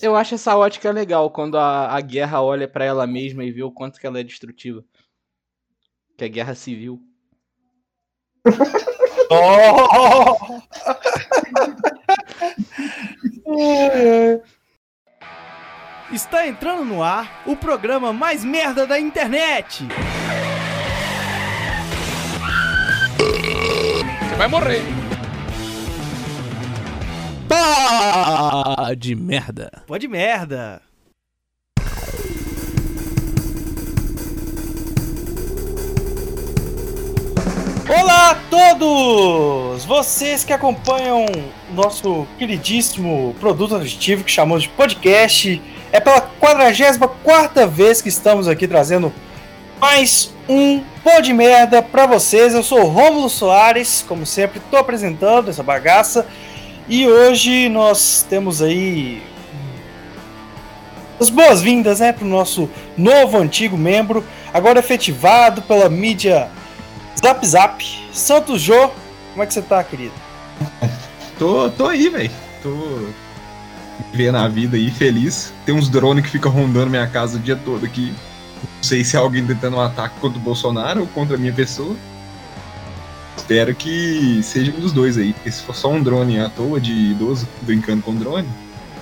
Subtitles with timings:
[0.00, 3.62] Eu acho essa ótica legal quando a, a guerra olha para ela mesma e vê
[3.62, 4.84] o quanto que ela é destrutiva.
[6.18, 7.00] Que é guerra civil.
[9.30, 10.36] oh!
[16.12, 19.84] Está entrando no ar o programa mais merda da internet.
[24.28, 24.95] Você vai morrer.
[27.48, 29.70] Pá de merda.
[29.86, 30.82] Pode merda.
[37.88, 39.84] Olá a todos!
[39.84, 41.24] Vocês que acompanham
[41.72, 45.62] nosso queridíssimo produto auditivo que chamamos de podcast.
[45.92, 49.12] É pela 44 vez que estamos aqui trazendo
[49.80, 52.54] mais um pó de merda pra vocês.
[52.54, 56.26] Eu sou o Rômulo Soares, como sempre, tô apresentando essa bagaça.
[56.88, 59.22] E hoje nós temos aí
[61.18, 66.48] as boas-vindas, né, pro nosso novo antigo membro, agora efetivado pela mídia
[67.20, 67.84] Zap Zap.
[68.12, 68.90] Santos Jô,
[69.32, 70.12] como é que você tá, querido?
[71.38, 72.30] tô, tô aí, velho.
[72.62, 73.08] Tô
[74.12, 75.52] vivendo a vida aí, feliz.
[75.64, 78.14] Tem uns drones que ficam rondando minha casa o dia todo aqui.
[78.62, 81.52] Não sei se é alguém tentando um ataque contra o Bolsonaro ou contra a minha
[81.52, 81.96] pessoa.
[83.36, 86.80] Espero que seja um dos dois aí, porque se for só um drone à toa
[86.80, 88.48] de idoso brincando com drone,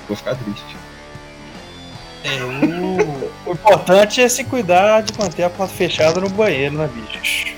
[0.08, 0.76] vou ficar triste.
[2.24, 3.50] É, o...
[3.50, 7.54] o importante é se cuidar de manter a porta fechada no banheiro, né, bicho?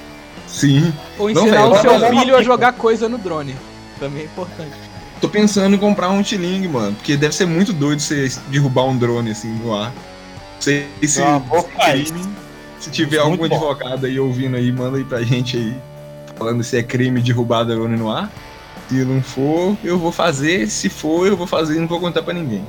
[0.47, 0.93] Sim.
[1.19, 3.57] Ou ensinar o seu filho a jogar coisa no drone.
[3.99, 4.73] Também é importante.
[5.21, 6.95] Tô pensando em comprar um Tiling, mano.
[6.95, 9.91] Porque deve ser muito doido você derrubar um drone assim no ar.
[9.91, 11.41] Não sei se, Ah,
[11.81, 12.13] se,
[12.81, 13.45] se tiver algum bom.
[13.45, 15.75] advogado aí ouvindo aí, manda aí pra gente aí.
[16.37, 18.31] Falando se é crime derrubar drone no ar.
[18.89, 20.69] Se não for, eu vou fazer.
[20.69, 22.65] Se for, eu vou fazer e não vou contar pra ninguém.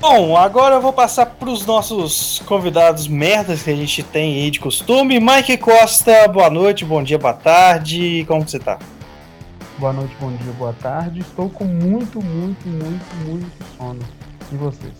[0.00, 4.60] Bom, agora eu vou passar pros nossos convidados merdas que a gente tem aí de
[4.60, 5.20] costume.
[5.20, 8.24] Mike Costa, boa noite, bom dia, boa tarde.
[8.26, 8.78] Como que você tá?
[9.78, 11.20] Boa noite, bom dia, boa tarde.
[11.20, 14.00] Estou com muito, muito, muito, muito sono.
[14.52, 14.92] E vocês?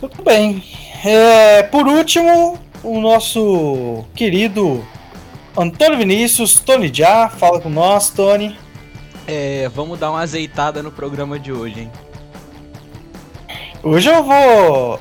[0.00, 0.62] Tudo bem.
[1.04, 4.86] É, por último, o nosso querido
[5.56, 8.56] Antônio Vinícius, Tony Já, fala com nós, Tony.
[9.26, 11.90] É, vamos dar uma azeitada no programa de hoje, hein?
[13.82, 15.00] Hoje eu vou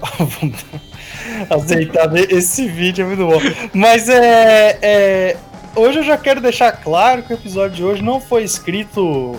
[1.50, 3.40] aceitar esse vídeo, é muito bom.
[3.74, 5.38] Mas é, é,
[5.76, 9.36] Hoje eu já quero deixar claro que o episódio de hoje não foi escrito.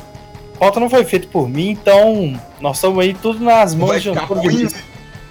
[0.57, 4.01] A pauta não foi feita por mim, então nós estamos aí tudo nas mãos Vai
[4.01, 4.51] de Antônio.
[4.51, 4.83] Vinícius.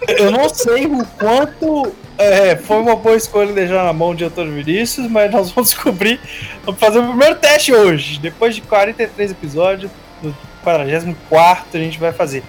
[0.07, 4.53] Eu não sei o quanto é, foi uma boa escolha deixar na mão de Antônio
[4.53, 6.19] Vinícius, mas nós vamos descobrir.
[6.65, 8.19] Vamos fazer o primeiro teste hoje.
[8.19, 9.91] Depois de 43 episódios,
[10.21, 12.43] no 44 a gente vai fazer.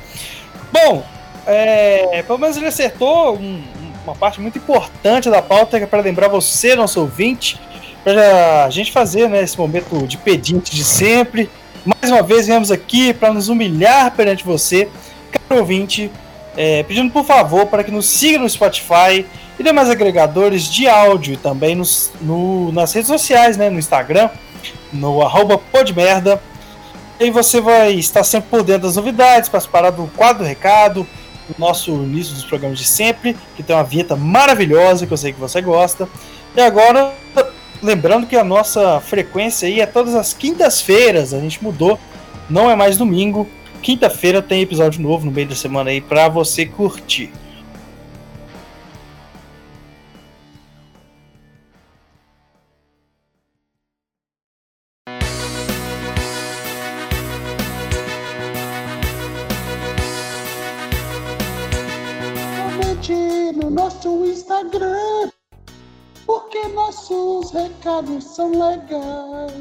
[0.72, 1.04] Bom,
[1.46, 3.62] é, pelo menos ele acertou um-
[4.04, 7.58] uma parte muito importante da pauta, que é para lembrar você, nosso ouvinte,
[8.02, 11.48] para a gente fazer né, esse momento de pedinte de sempre.
[11.86, 14.88] Mais uma vez, viemos aqui para nos humilhar perante você,
[15.32, 16.10] caro ouvinte,
[16.56, 19.24] é, pedindo por favor para que nos siga no Spotify
[19.58, 24.28] e demais agregadores de áudio e também nos, no- nas redes sociais, né, no Instagram,
[24.92, 26.40] no arroba podmerda.
[27.20, 31.06] E você vai estar sempre por dentro das novidades, participar do quadro do recado,
[31.48, 35.32] do nosso início dos programas de sempre, que tem uma vinheta maravilhosa que eu sei
[35.32, 36.08] que você gosta.
[36.56, 37.12] E agora,
[37.82, 41.98] lembrando que a nossa frequência aí é todas as quintas-feiras, a gente mudou,
[42.50, 43.48] não é mais domingo.
[43.80, 47.30] Quinta-feira tem episódio novo no meio da semana aí pra você curtir.
[68.34, 69.52] São legais.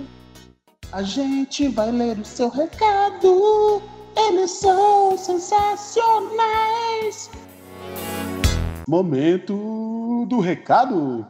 [0.91, 3.83] A gente vai ler o seu recado,
[4.17, 7.29] eles são sensacionais.
[8.87, 11.27] Momento do recado.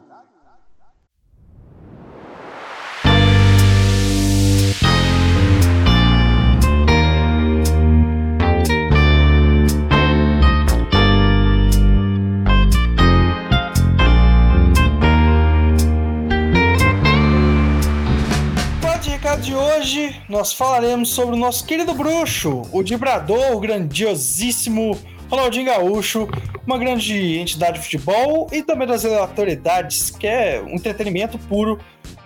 [19.43, 24.97] De hoje, nós falaremos sobre o nosso querido bruxo, o Dibrador, o grandiosíssimo
[25.29, 26.29] Ronaldinho Gaúcho,
[26.65, 31.77] uma grande entidade de futebol e também das autoridades, que é um entretenimento puro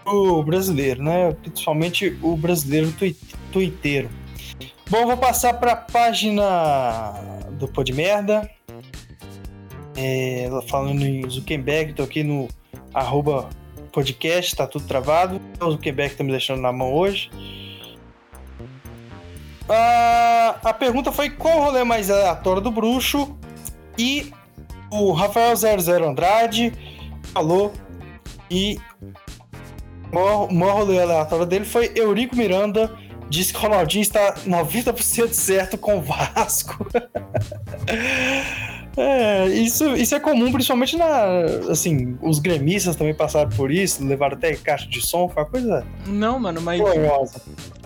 [0.03, 1.33] pro brasileiro, né?
[1.41, 3.15] Principalmente o brasileiro tui-
[3.51, 4.09] tuiteiro.
[4.89, 7.13] Bom, vou passar pra página
[7.53, 8.47] do Pô de Merda.
[9.95, 12.47] É, falando em Zuckerberg, tô aqui no
[12.93, 13.49] arroba
[13.97, 15.41] podcast, tá tudo travado.
[15.59, 17.31] O Zuckerberg tá me deixando na mão hoje.
[19.67, 23.35] Ah, a pergunta foi qual o rolê mais aleatório do bruxo?
[23.97, 24.31] E
[24.91, 26.71] o Rafael 00 Andrade
[27.33, 27.73] falou
[28.51, 28.79] e
[30.11, 32.95] o maior rolê aleatório dele foi Eurico Miranda
[33.27, 36.85] disse que o Ronaldinho está 90% certo com o Vasco.
[38.97, 41.43] É, isso, isso é comum, principalmente na.
[41.69, 45.85] Assim, os gremistas também passaram por isso, levaram até caixa de som, foi uma coisa
[46.07, 47.39] Não, mano, mas gloriosa.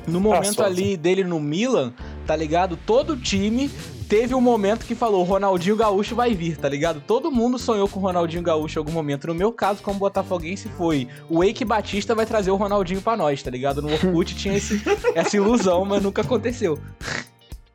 [0.07, 1.93] no momento ali dele no Milan,
[2.25, 2.77] tá ligado?
[2.77, 3.69] Todo time
[4.07, 7.01] teve um momento que falou: Ronaldinho Gaúcho vai vir, tá ligado?
[7.05, 9.27] Todo mundo sonhou com o Ronaldinho Gaúcho em algum momento.
[9.27, 13.43] No meu caso, como botafoguense, foi o Eike Batista vai trazer o Ronaldinho pra nós,
[13.43, 13.81] tá ligado?
[13.81, 14.81] No Orkut tinha esse,
[15.15, 16.79] essa ilusão, mas nunca aconteceu.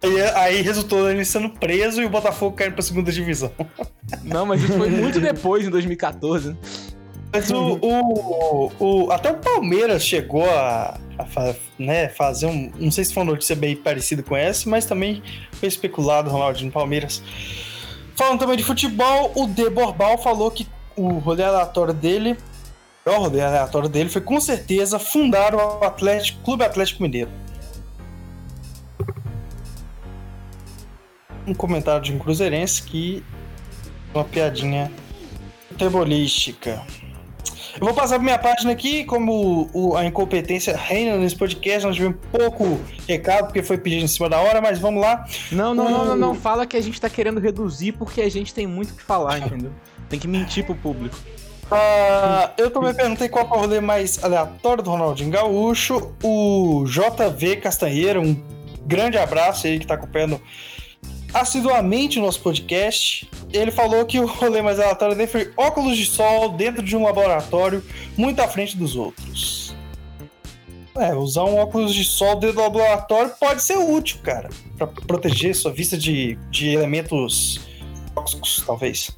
[0.02, 3.50] E aí resultou ele sendo preso e o Botafogo caindo pra segunda divisão.
[4.22, 6.50] Não, mas isso foi muito depois, em 2014.
[6.50, 6.56] né?
[7.32, 12.70] Mas o, o, o- até o Palmeiras chegou a, a né, fazer um.
[12.78, 15.22] Não sei se foi uma notícia bem parecida com essa, mas também
[15.52, 17.22] foi especulado Ronaldinho Palmeiras.
[18.14, 22.36] Falando também de futebol, o De Borbal falou que o rolê aleatório dele,
[23.04, 27.30] o rolê aleatório dele foi com certeza fundar o Atlético, Clube Atlético Mineiro.
[31.46, 33.22] Um comentário de um cruzeirense que
[34.14, 34.90] uma piadinha
[35.68, 36.82] futebolística.
[37.78, 41.94] Eu vou passar pra minha página aqui, como o- a incompetência reina nesse podcast, nós
[41.94, 45.26] tivemos pouco recado, porque foi pedido em cima da hora, mas vamos lá.
[45.52, 46.34] Não, não, não, não, O- não.
[46.34, 49.38] Fala que a gente tá querendo reduzir porque a gente tem muito o que falar,
[49.38, 49.72] entendeu?
[50.08, 51.16] Tem que mentir pro público.
[51.70, 56.14] Ah, eu também perguntei qual é o rolê mais aleatório do Ronaldinho Gaúcho.
[56.22, 58.40] O JV Castanheira, um
[58.86, 60.40] grande abraço aí que tá acompanhando
[61.32, 63.28] assiduamente o nosso podcast.
[63.52, 67.04] Ele falou que o rolê mais aleatório dele foi óculos de sol dentro de um
[67.04, 67.82] laboratório
[68.16, 69.74] muito à frente dos outros.
[70.96, 75.54] É, usar um óculos de sol dentro do laboratório pode ser útil, cara, Pra proteger
[75.54, 77.60] sua vista de, de elementos
[78.14, 79.10] tóxicos, talvez.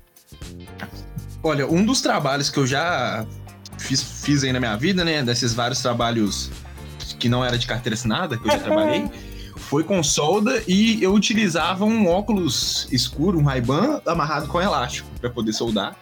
[1.43, 3.25] Olha, um dos trabalhos que eu já
[3.79, 5.23] fiz, fiz aí na minha vida, né?
[5.23, 6.51] Desses vários trabalhos
[7.19, 9.09] que não era de carteira assinada, que eu já trabalhei,
[9.69, 15.29] foi com solda e eu utilizava um óculos escuro, um Ray-Ban, amarrado com elástico para
[15.29, 15.95] poder soldar.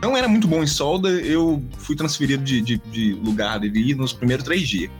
[0.00, 4.14] Não era muito bom em solda, eu fui transferido de, de, de lugar ali nos
[4.14, 4.90] primeiros três dias.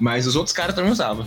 [0.00, 1.26] Mas os outros caras também usavam.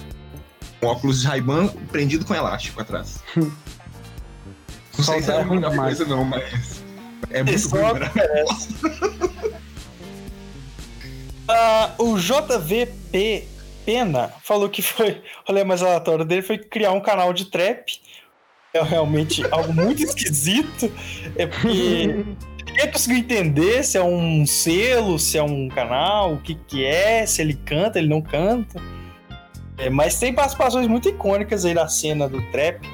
[0.82, 3.20] Um óculos de Ray-Ban prendido com elástico atrás.
[3.38, 5.98] Não sei se Soldar é ruim muita demais.
[5.98, 6.84] coisa não, mas
[7.30, 9.52] é muito ruim, óculos né?
[11.48, 13.48] Ah, o JVP
[13.90, 18.00] Pena falou que foi o rolê mais aleatório dele foi criar um canal de trap.
[18.72, 20.92] É realmente algo muito esquisito.
[21.36, 22.24] É porque
[22.68, 27.26] ninguém conseguiu entender se é um selo, se é um canal, o que que é,
[27.26, 28.80] se ele canta, ele não canta.
[29.76, 32.88] É, mas tem participações muito icônicas aí na cena do trap.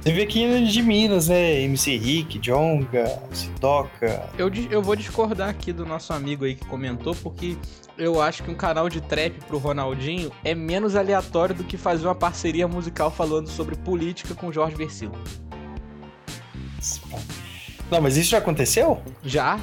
[0.00, 1.60] Você vê aqui de Minas, né?
[1.62, 4.30] MC Rick, Jonga, Sidoca.
[4.38, 7.56] Eu, eu vou discordar aqui do nosso amigo aí que comentou, porque
[8.00, 12.06] eu acho que um canal de trap pro Ronaldinho é menos aleatório do que fazer
[12.06, 15.14] uma parceria musical falando sobre política com Jorge Versilo.
[17.90, 19.02] Não, mas isso já aconteceu?
[19.22, 19.60] Já?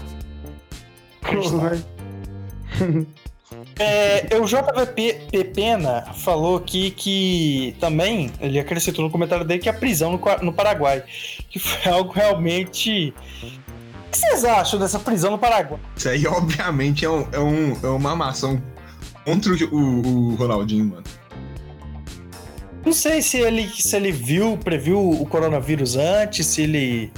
[3.80, 9.74] É, o JVP Pena falou aqui que também, ele acrescentou no comentário dele que a
[9.74, 11.04] prisão no, no Paraguai,
[11.50, 13.14] que foi algo realmente...
[14.08, 15.80] O que vocês acham dessa prisão no Paraguai?
[15.96, 18.62] Isso aí, obviamente, é, um, é, um- é uma amação
[19.26, 21.04] contra o, o- Ronaldinho, mano.
[22.86, 27.12] Não sei se ele, se ele viu, previu o coronavírus antes, se ele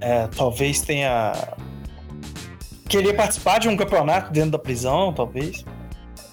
[0.00, 1.32] é, talvez tenha...
[2.88, 5.64] Queria participar de um campeonato dentro da prisão, talvez.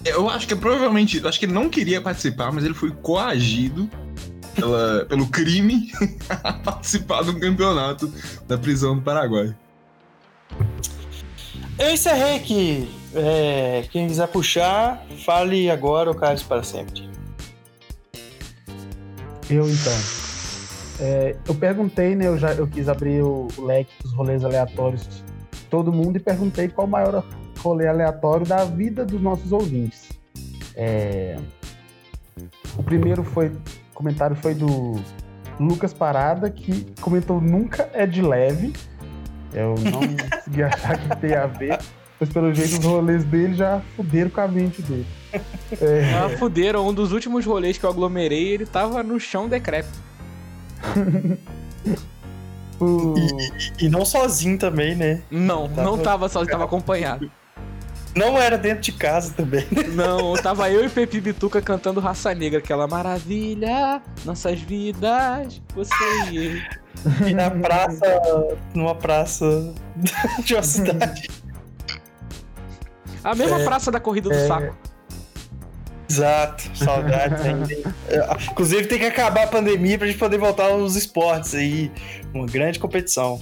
[0.04, 1.26] Eu acho que provavelmente.
[1.26, 3.88] Acho que ele não queria participar, mas ele foi coagido
[4.54, 5.90] pela- pelo crime
[6.44, 8.12] a participar de um campeonato
[8.46, 9.54] da prisão do Paraguai.
[11.78, 12.90] Eu encerrei aqui.
[13.14, 17.08] É, quem quiser puxar, fale agora ou cale para sempre.
[19.48, 19.92] Eu então.
[21.00, 22.26] É, eu perguntei, né?
[22.28, 25.24] Eu, já, eu quis abrir o, o leque dos rolês aleatórios de
[25.70, 27.24] todo mundo e perguntei qual o maior
[27.58, 30.10] rolê aleatório da vida dos nossos ouvintes.
[30.76, 31.36] É,
[32.76, 33.52] o primeiro foi.
[33.94, 34.98] Comentário foi do
[35.58, 38.72] Lucas Parada, que comentou nunca é de leve.
[39.52, 41.78] Eu não consegui achar que tem a ver.
[42.18, 45.06] Mas pelo jeito os rolês dele já fuderam com a mente dele.
[45.80, 46.86] É, Ah, fuderam.
[46.86, 49.98] Um dos últimos rolês que eu aglomerei, ele tava no chão decrépito.
[52.80, 53.14] o-
[53.80, 55.22] E não sozinho também, né?
[55.30, 57.30] Não, Tava- não tava só, ele tava acompanhado.
[58.14, 59.64] Não era dentro de casa também.
[59.94, 65.94] Não, tava eu e Pepe Bituca cantando Raça Negra, aquela maravilha, nossas vidas, você
[66.30, 66.80] e eu.
[67.28, 68.04] E na praça,
[68.74, 69.72] numa praça
[70.44, 71.28] de uma cidade.
[73.22, 74.46] A mesma É, praça da corrida do é.
[74.46, 74.76] saco.
[76.10, 77.68] Exato, saudades ainda.
[78.50, 81.92] Inclusive tem que acabar a pandemia pra gente poder voltar aos esportes aí.
[82.34, 83.40] Uma grande competição.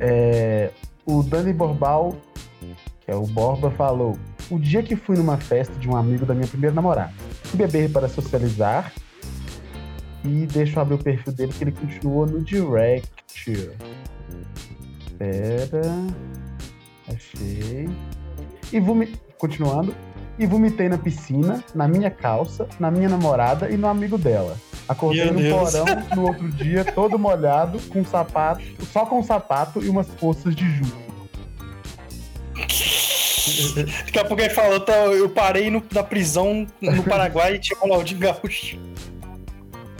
[0.00, 0.70] é,
[1.08, 2.14] o Dani Borbal,
[3.00, 4.18] que é o Borba, falou:
[4.50, 7.12] O dia que fui numa festa de um amigo da minha primeira namorada,
[7.44, 8.92] fui beber para socializar.
[10.24, 13.70] E deixa eu abrir o perfil dele que ele continua no direct.
[15.16, 15.82] Pera.
[17.08, 17.88] Achei.
[18.72, 19.14] E vomi...
[19.38, 19.94] Continuando.
[20.38, 24.56] E vomitei na piscina, na minha calça, na minha namorada e no amigo dela.
[24.88, 25.84] Acordei no porão
[26.16, 31.08] no outro dia, todo molhado, com sapato, só com sapato e umas poças de juco.
[34.04, 37.78] Daqui a pouco ele falou, tá, eu parei no- na prisão no Paraguai e tinha
[37.78, 38.78] Ronaldinho Gaúcho.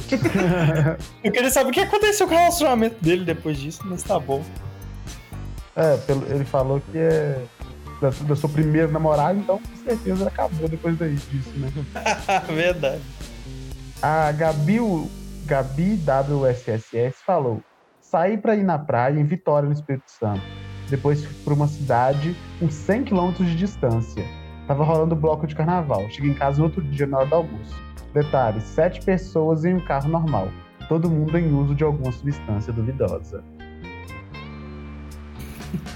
[1.22, 4.42] Eu queria saber o que aconteceu com o relacionamento dele depois disso, mas tá bom.
[5.76, 7.38] É, pelo- ele falou que é
[8.00, 11.70] da, da sua primeira namorada, então com certeza acabou depois daí, disso, né?
[12.48, 13.02] Verdade.
[14.00, 14.78] A Gabi,
[15.44, 17.60] Gabi WSSS falou:
[18.00, 20.40] saí pra ir na praia em Vitória, no Espírito Santo.
[20.88, 24.24] Depois fui pra uma cidade uns 100 quilômetros de distância.
[24.68, 26.08] Tava rolando bloco de carnaval.
[26.10, 27.74] Cheguei em casa no outro dia, na hora do almoço.
[28.14, 30.48] Detalhe: sete pessoas em um carro normal.
[30.88, 33.42] Todo mundo em uso de alguma substância duvidosa.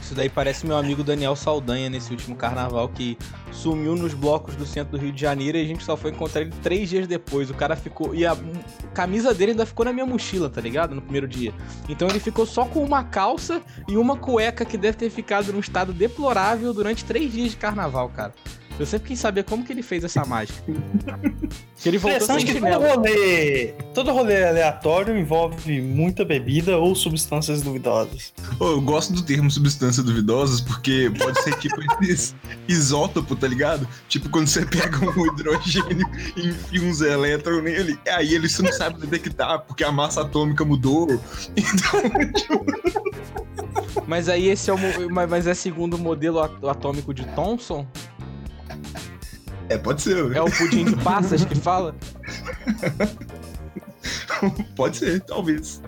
[0.00, 3.16] Isso daí parece meu amigo Daniel Saldanha nesse último carnaval que
[3.50, 6.42] sumiu nos blocos do centro do Rio de Janeiro e a gente só foi encontrar
[6.42, 7.50] ele três dias depois.
[7.50, 8.14] O cara ficou.
[8.14, 8.36] E a
[8.92, 10.94] camisa dele ainda ficou na minha mochila, tá ligado?
[10.94, 11.52] No primeiro dia.
[11.88, 15.60] Então ele ficou só com uma calça e uma cueca que deve ter ficado num
[15.60, 18.32] estado deplorável durante três dias de carnaval, cara.
[18.82, 20.60] Eu sempre quis saber como que ele fez essa mágica.
[21.76, 26.94] que ele voltou sem Interessante que todo rolê, todo rolê aleatório envolve muita bebida ou
[26.94, 28.32] substâncias duvidosas.
[28.58, 32.34] Ô, eu gosto do termo substância duvidosas porque pode ser tipo esses
[32.68, 33.86] isótopo, tá ligado?
[34.08, 39.06] Tipo quando você pega um hidrogênio e enfia uns elétrons nele, aí ele não sabe
[39.06, 41.20] detectar porque a massa atômica mudou.
[41.56, 42.02] Então,
[44.06, 44.76] Mas aí esse é o.
[45.28, 47.86] Mas é segundo o modelo at- atômico de Thomson?
[49.72, 50.34] É, pode ser.
[50.34, 51.94] É o pudim de passas que fala?
[54.74, 55.80] Pode ser, talvez.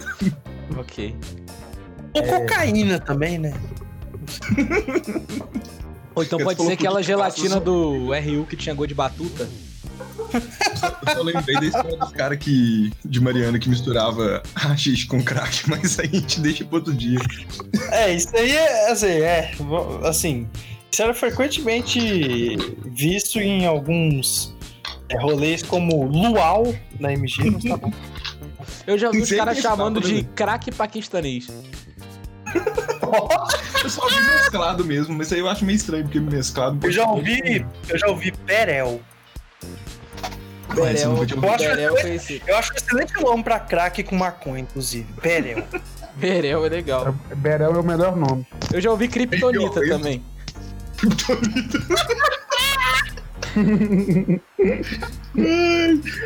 [0.77, 1.17] Ok.
[2.15, 3.53] Ou cocaína também, né?
[6.15, 9.49] Ou então pode ser aquela gelatina passas, do RU que tinha gosto de batuta.
[10.33, 15.69] Eu só lembrei da história dos caras que, de Mariana que misturava haxixe com crack,
[15.69, 17.19] mas aí a gente deixa pro outro dia.
[17.91, 19.53] É, isso aí é, assim, é,
[20.05, 20.49] assim,
[20.95, 24.55] isso era frequentemente visto em alguns
[25.09, 27.93] é, rolês como Luau na MG, mas tá bom.
[28.87, 31.49] Eu já vi os caras esse chamando de crack paquistanês.
[33.83, 36.79] Eu só vi mesclado mesmo, mas aí eu acho meio estranho, porque mesclado.
[36.87, 39.01] Eu já ouvi, eu já ouvi Perel.
[40.77, 42.43] Mas eu acho, Berel eu conheci.
[42.47, 45.13] eu acho um excelente nome pra crack com maconha, inclusive.
[45.21, 45.65] Perel.
[46.15, 47.13] Berel é legal.
[47.37, 48.47] Berel é o melhor nome.
[48.73, 49.89] Eu já ouvi Kryptonita Eu-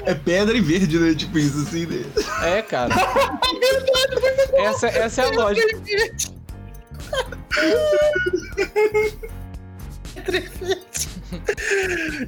[0.06, 1.14] É pedra e verde, né?
[1.14, 2.04] Tipo isso, assim, né?
[2.42, 2.94] É, cara.
[4.54, 5.66] Essa, essa é a lógica.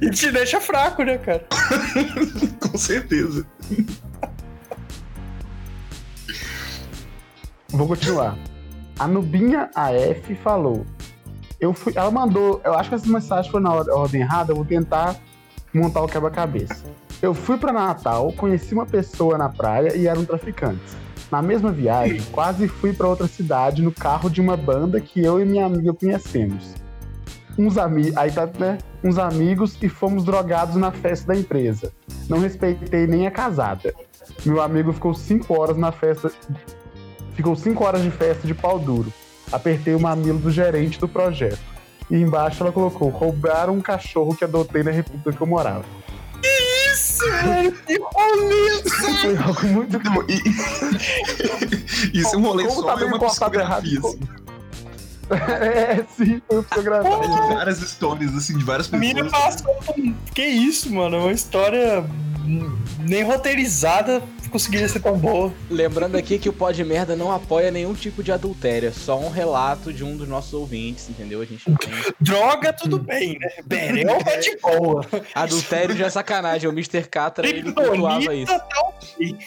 [0.01, 1.45] e te deixa fraco, né, cara?
[2.59, 3.45] Com certeza.
[7.69, 8.37] Vou continuar.
[8.99, 10.85] A Nubinha AF falou.
[11.61, 14.55] Eu fui, ela mandou, eu acho que essa mensagem foi na or- ordem errada, eu
[14.55, 15.15] vou tentar
[15.71, 16.83] montar o quebra-cabeça.
[17.21, 20.97] Eu fui pra Natal, conheci uma pessoa na praia e eram traficantes.
[21.31, 25.39] Na mesma viagem, quase fui pra outra cidade no carro de uma banda que eu
[25.39, 26.73] e minha amiga conhecemos.
[27.57, 28.79] Uns amigos, aí tá, né?
[29.03, 31.91] Uns amigos e fomos drogados na festa da empresa.
[32.27, 33.93] Não respeitei nem a casada.
[34.45, 36.31] Meu amigo ficou cinco horas na festa
[37.33, 39.11] Ficou cinco horas de festa de pau duro.
[39.51, 41.59] Apertei o mamilo do gerente do projeto.
[42.09, 45.85] E embaixo ela colocou: roubaram um cachorro que adotei na república que eu morava.
[46.93, 48.83] Isso, velho, que rolê!
[49.21, 49.99] Foi algo muito.
[50.03, 50.41] Não, e-
[52.17, 53.83] Isso é um rolê só, tá é uma cortado errado?
[53.83, 54.19] psicografia, assim.
[55.61, 57.21] É, sim, foi fotografado.
[57.21, 59.31] De várias histórias, assim, de várias pessoas.
[59.31, 59.95] passou por...
[60.33, 61.15] Que isso, mano?
[61.15, 62.03] É uma história
[62.99, 65.51] nem roteirizada conseguiria ser tão boa.
[65.69, 69.29] Lembrando aqui que o Pod Merda não apoia nenhum tipo de adultério, é só um
[69.29, 71.41] relato de um dos nossos ouvintes, entendeu?
[71.41, 71.91] A gente não tem.
[72.19, 73.49] Droga, tudo bem, né?
[73.65, 75.05] Berel é de boa.
[75.33, 77.07] Adultério já é sacanagem, o Mr.
[77.07, 78.51] Catra ele pontuava isso.
[78.51, 79.37] Tá ok.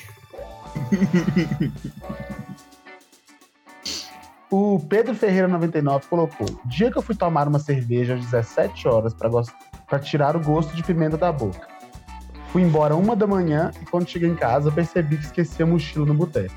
[4.56, 9.12] O Pedro Ferreira 99 colocou: Dia que eu fui tomar uma cerveja às 17 horas
[9.88, 11.66] pra tirar o gosto de pimenta da boca.
[12.52, 16.06] Fui embora uma da manhã e quando cheguei em casa percebi que esqueci a mochila
[16.06, 16.54] no boteco.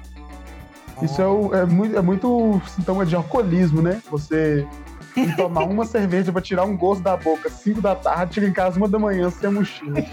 [1.02, 4.00] Isso é, o- é muito, é muito sintoma de alcoolismo, né?
[4.12, 4.64] Você
[5.36, 8.78] tomar uma cerveja pra tirar um gosto da boca, 5 da tarde, chega em casa
[8.78, 10.04] uma da manhã sem a mochila.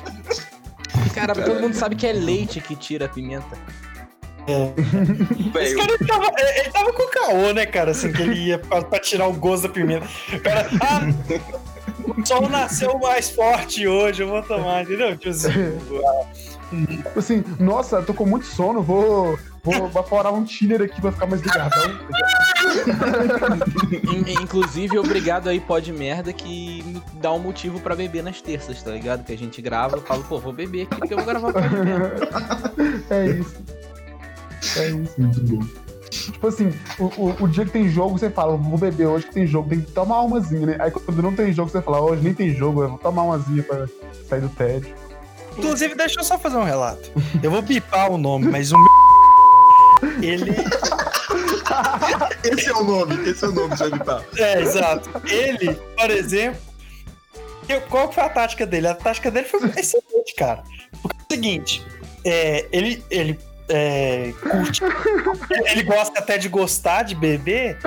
[1.14, 3.58] Cara, todo mundo sabe que é leite que tira a pimenta.
[4.46, 7.90] Esse Velho, cara ele tava, ele ele tava com o caô, né, cara?
[7.92, 10.06] Assim, que ele ia pra, pra tirar o gosto da pimenta.
[10.32, 11.00] O cara, ah,
[12.18, 15.16] o sol nasceu mais forte hoje, eu vou tomar, entendeu?
[15.16, 15.50] Tipo assim,
[16.96, 21.26] Tipo assim, nossa, tô com muito sono, vou, vou evaporar um tiner aqui pra ficar
[21.26, 21.82] mais ligadão.
[24.02, 28.82] In- Inclusive, obrigado aí, Pod Merda, que me dá um motivo pra beber nas terças,
[28.82, 29.24] tá ligado?
[29.24, 32.14] Que a gente grava, eu falo, pô, vou beber aqui porque eu vou gravar Merda.
[33.10, 33.54] É isso.
[34.76, 35.14] É isso.
[35.18, 35.62] muito bom.
[36.10, 39.34] Tipo assim, o, o, o dia que tem jogo, você fala, vou beber hoje que
[39.34, 40.76] tem jogo, tem que tomar umazinha, né?
[40.78, 43.62] Aí quando não tem jogo, você fala, hoje nem tem jogo, eu vou tomar umazinha
[43.64, 43.86] pra
[44.28, 44.94] sair do tédio.
[45.58, 47.10] Inclusive, deixa eu só fazer um relato.
[47.42, 48.76] Eu vou pipar o nome, mas o
[50.22, 50.54] ele.
[52.44, 54.22] Esse é o nome, esse é o nome, seu Vitar.
[54.36, 55.10] É, exato.
[55.26, 56.60] Ele, por exemplo.
[57.68, 58.86] eu- qual foi a tática dele?
[58.88, 60.62] A tática dele foi excelente, cara.
[61.02, 61.82] Porque é o seguinte:
[62.24, 64.82] é, ele, ele é, curte.
[65.66, 67.78] ele gosta até de gostar de beber.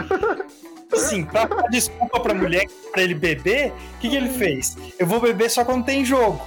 [0.92, 4.78] Assim, pra dar desculpa pra mulher pra ele beber, o que, que ele fez?
[4.98, 6.42] Eu vou beber só quando tem jogo.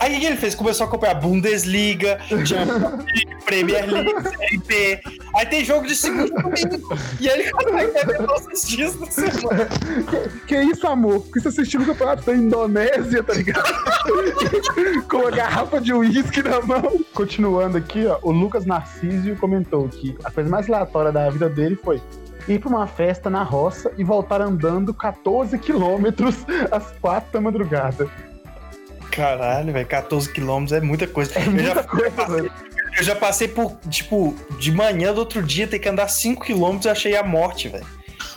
[0.00, 0.54] Aí o que, que ele fez?
[0.54, 5.00] Começou a acompanhar Bundesliga, Champions League, Premier League, Série B.
[5.34, 6.98] Aí tem jogo de segunda e domingo.
[7.20, 9.68] E aí ele consegue beber todos os dias da semana.
[10.46, 11.20] Que isso, amor?
[11.22, 13.68] Porque você assistiu o campeonato da Indonésia, tá ligado?
[15.08, 17.00] Com a garrafa de uísque na mão.
[17.14, 21.76] Continuando aqui, ó, o Lucas Narcísio comentou que a coisa mais aleatória da vida dele
[21.76, 22.00] foi
[22.48, 26.36] ir pra uma festa na roça e voltar andando 14 quilômetros
[26.70, 28.08] às 4 da madrugada.
[29.18, 31.36] Caralho, velho, 14 quilômetros é muita coisa.
[31.36, 32.52] É eu, muita já, coisa, velho.
[32.96, 36.86] eu já passei por, tipo, de manhã do outro dia, ter que andar 5 quilômetros
[36.86, 37.84] e achei a morte, velho.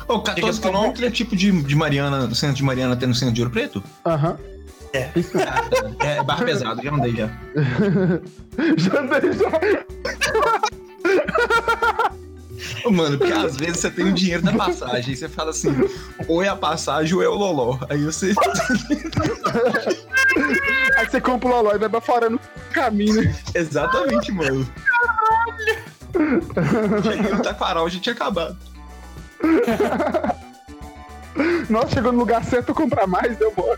[0.07, 3.35] Ô, 14 quilômetros é tipo de, de Mariana, do centro de Mariana até no centro
[3.35, 3.83] de Ouro Preto?
[4.03, 4.39] Aham.
[4.91, 5.09] É.
[5.15, 5.39] Mesmo.
[5.39, 6.05] Ah, tá.
[6.05, 7.29] É barra pesado, já andei já.
[8.77, 9.51] já andei já.
[12.89, 15.69] Mano, porque às vezes você tem o dinheiro da passagem, aí você fala assim,
[16.27, 17.77] ou é a passagem ou é o loló.
[17.87, 18.33] Aí você.
[21.11, 22.39] Você compra o Loló e vai pra fora no
[22.71, 23.35] caminho, né?
[23.53, 24.65] Exatamente, mano.
[27.03, 28.57] Cheguei no Taquaral, já tinha acabado.
[31.69, 33.75] Nossa, chegou no lugar certo comprar mais, deu bom.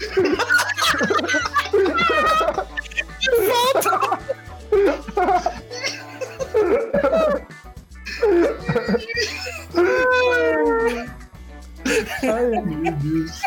[12.21, 13.41] Ai, meu Deus.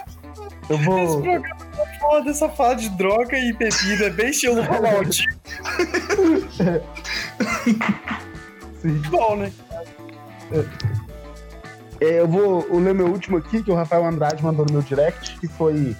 [0.68, 1.22] Eu vou.
[2.08, 5.34] Foda essa fala de droga e bebida, é bem estilo Ronaldinho.
[8.80, 9.02] Sim.
[9.10, 9.52] Bom, né?
[12.00, 15.36] É, eu vou ler meu último aqui, que o Rafael Andrade mandou no meu direct,
[15.40, 15.96] que foi.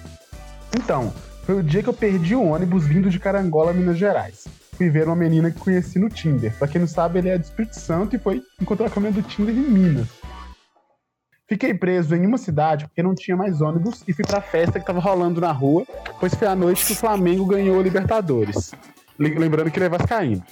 [0.77, 1.13] Então,
[1.45, 4.45] foi o dia que eu perdi o ônibus vindo de Carangola, Minas Gerais.
[4.77, 6.53] Fui ver uma menina que conheci no Tinder.
[6.57, 9.21] Pra quem não sabe, ele é do Espírito Santo e foi encontrar com a menina
[9.21, 10.07] do Tinder em Minas.
[11.47, 14.85] Fiquei preso em uma cidade porque não tinha mais ônibus e fui pra festa que
[14.85, 15.85] tava rolando na rua,
[16.19, 18.73] pois foi a noite que o Flamengo ganhou a Libertadores.
[19.17, 20.43] Le- Lembrando que ele é vascaíno.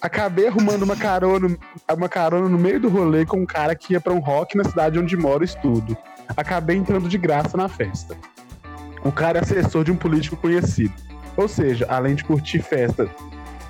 [0.00, 1.56] Acabei arrumando uma carona,
[1.92, 4.64] uma carona no meio do rolê com um cara que ia pra um rock na
[4.64, 5.96] cidade onde moro e estudo.
[6.36, 8.14] Acabei entrando de graça na festa.
[9.02, 10.92] O cara é assessor de um político conhecido.
[11.36, 13.08] Ou seja, além de curtir festa,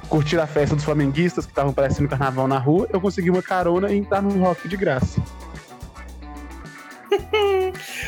[0.09, 3.91] curtir a festa dos flamenguistas que estavam parecendo carnaval na rua, eu consegui uma carona
[3.93, 5.23] e entrar no rock de graça.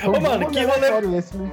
[0.05, 1.51] Ô, mano, que aleatório rolê- esse, né?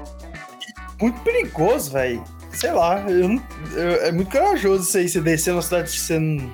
[1.01, 2.23] Muito perigoso, velho.
[2.51, 5.99] Sei lá, eu não- eu- é muito corajoso isso aí, você descer numa cidade que
[5.99, 6.51] você não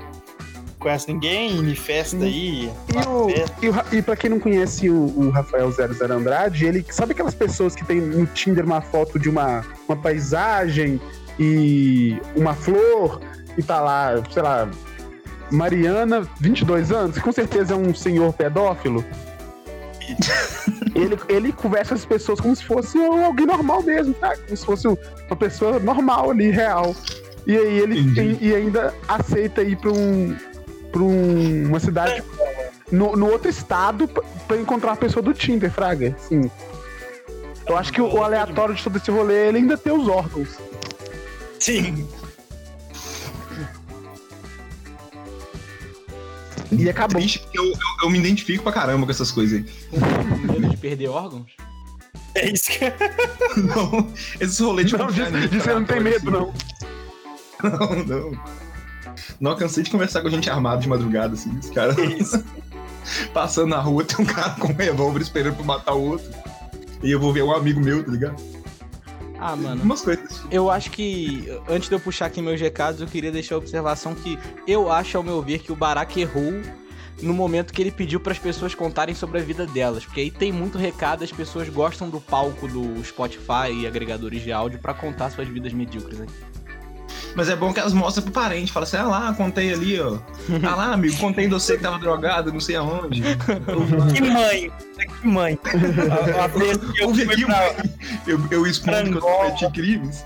[0.79, 2.69] conhece ninguém, ir festa aí.
[2.93, 3.29] E, o,
[3.62, 7.34] e, o e pra quem não conhece o, o Rafael 00 Andrade, ele sabe aquelas
[7.34, 10.99] pessoas que tem no Tinder uma foto de uma, uma paisagem
[11.39, 13.21] e uma flor
[13.58, 14.69] e tá lá, sei lá,
[15.49, 19.06] Mariana, 22 anos, com certeza é um senhor pedófilo.
[20.95, 24.36] ele, ele conversa com as pessoas como se fosse alguém normal mesmo, tá?
[24.38, 26.95] Como se fosse uma pessoa normal ali, real.
[27.45, 28.38] E aí ele Entendi.
[28.41, 30.36] e, e ainda aceita ir pra um.
[30.91, 32.23] pra um- uma cidade.
[32.91, 36.15] No, no outro estado pra, pra encontrar a pessoa do Tinder, Fraga.
[36.19, 36.49] Sim.
[37.65, 40.49] Eu acho que o, o aleatório de todo esse rolê ele ainda tem os órgãos.
[41.60, 42.08] Sim.
[46.71, 47.19] E acabou.
[47.21, 49.65] Triste, porque eu, eu, eu me identifico pra caramba com essas coisas aí.
[50.84, 51.50] Perder órgãos?
[52.36, 52.80] É isso que
[53.62, 56.54] Não, esses rolês de Não, confiança, disso você não tem medo, não.
[57.63, 58.43] Não, não.
[59.39, 61.58] Não, cansei de conversar com gente armada de madrugada, assim.
[61.58, 62.43] Os caras é isso.
[63.34, 66.30] passando na rua, tem um cara com um revólver esperando pra matar o outro.
[67.02, 68.43] E eu vou ver um amigo meu, tá ligado?
[69.39, 69.82] Ah, mano.
[69.84, 70.41] Umas coisas.
[70.52, 74.13] Eu acho que, antes de eu puxar aqui meus recados, eu queria deixar a observação
[74.13, 76.52] que eu acho, ao meu ver, que o Barack errou
[77.23, 80.05] no momento que ele pediu para as pessoas contarem sobre a vida delas.
[80.05, 84.51] Porque aí tem muito recado, as pessoas gostam do palco do Spotify e agregadores de
[84.51, 86.33] áudio para contar suas vidas medíocres aqui.
[87.36, 88.71] Mas é bom que elas mostram pro parente.
[88.71, 90.19] Fala assim, ah lá, contei ali, ó.
[90.63, 93.23] Ah lá, amigo, contei você que tava drogado, não sei aonde.
[94.13, 94.71] Que mãe.
[95.21, 95.59] Que mãe.
[96.39, 97.47] A, a vez que eu fui pra...
[97.47, 97.91] mãe.
[98.27, 100.23] Eu, eu expondo que eu cometi crimes.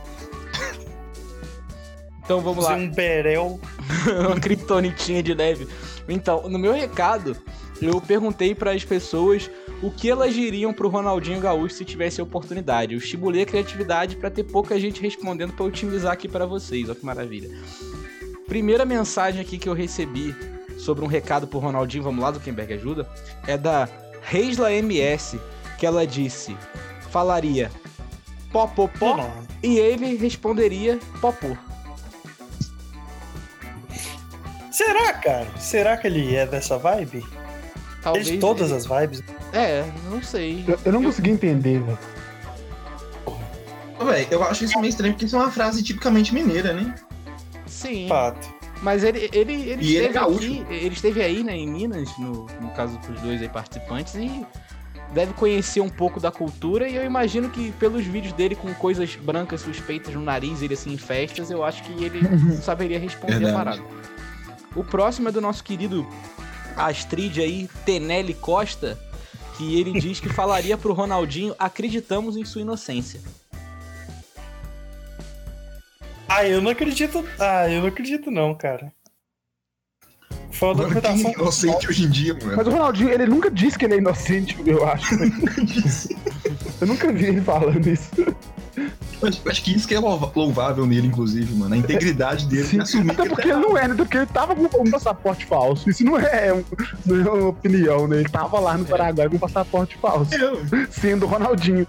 [2.23, 2.73] Então vamos lá.
[2.73, 3.57] um berel.
[4.27, 5.65] uma criptonitinha de leve.
[6.08, 7.36] Então, no meu recado,
[7.82, 9.50] eu perguntei para as pessoas
[9.82, 12.93] o que elas diriam pro Ronaldinho Gaúcho se tivesse a oportunidade.
[12.93, 16.89] Eu estimulei a criatividade para ter pouca gente respondendo para otimizar aqui para vocês.
[16.89, 17.50] Olha que maravilha.
[18.48, 20.36] Primeira mensagem aqui que eu recebi
[20.78, 22.39] sobre um recado pro Ronaldinho, vamos lá, do
[22.74, 23.08] ajuda,
[23.46, 23.89] é da
[24.22, 25.39] Reisla MS,
[25.78, 26.56] que ela disse,
[27.12, 27.70] falaria
[28.52, 28.88] pó, pó,
[29.62, 31.58] e ele responderia popô.
[34.77, 35.47] Será, cara?
[35.57, 37.25] Será que ele é dessa vibe?
[38.01, 39.23] Talvez Ele de todas ele- as vibes.
[39.51, 40.63] É, não sei.
[40.67, 41.97] Eu, eu não consegui entender, velho.
[44.05, 46.93] Véi, eu acho isso meio estranho, porque isso é uma frase tipicamente mineira, né?
[47.65, 48.07] Sim.
[48.07, 48.47] Fato.
[48.81, 50.37] Mas ele, ele, ele E ele é esteve gaúcho.
[50.37, 54.45] aqui, ele esteve aí, né, em Minas, no, no caso dos dois aí participantes, e
[55.13, 59.15] deve conhecer um pouco da cultura, e eu imagino que pelos vídeos dele com coisas
[59.15, 62.21] brancas suspeitas no nariz, ele assim em festas, eu acho que ele
[62.61, 63.55] saberia responder a Verdade.
[63.55, 63.81] parada.
[64.75, 66.06] O próximo é do nosso querido
[66.75, 68.97] Astrid aí, Tenelli Costa,
[69.58, 73.19] que ele diz que falaria pro Ronaldinho, acreditamos em sua inocência.
[76.30, 77.25] Ah, eu não acredito.
[77.39, 78.93] Ah, eu não acredito, não, cara.
[80.51, 81.30] Foi uma documentação.
[81.30, 82.58] é inocente hoje em dia, mano.
[82.58, 85.15] Mas o Ronaldinho, ele nunca disse que ele é inocente, eu acho.
[86.80, 88.12] Eu nunca vi ele falando isso.
[89.21, 91.73] Eu acho- acho que isso que é louvável nele, inclusive, mano.
[91.73, 93.95] A integridade dele Sim, assumir Até que porque ele não é, né?
[93.95, 95.89] Porque ele tava com um passaporte falso.
[95.89, 96.63] Isso não é, um-
[97.05, 98.17] não é uma opinião, né?
[98.19, 100.61] Ele tava lá no Paraguai com um passaporte falso, Eu-
[100.91, 101.85] sendo o Ronaldinho.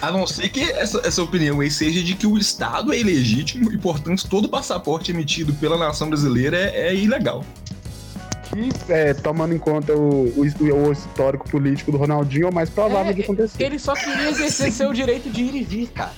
[0.00, 3.70] A não ser que essa, essa opinião aí seja de que o Estado é ilegítimo
[3.72, 7.44] e, portanto, todo passaporte emitido pela nação brasileira é, é ilegal.
[8.52, 10.40] Que, é, tomando em conta o, o,
[10.88, 13.62] o histórico político do Ronaldinho, é o mais provável É, de acontecer.
[13.62, 16.12] Ele só queria exercer seu direito de ir e vir, cara.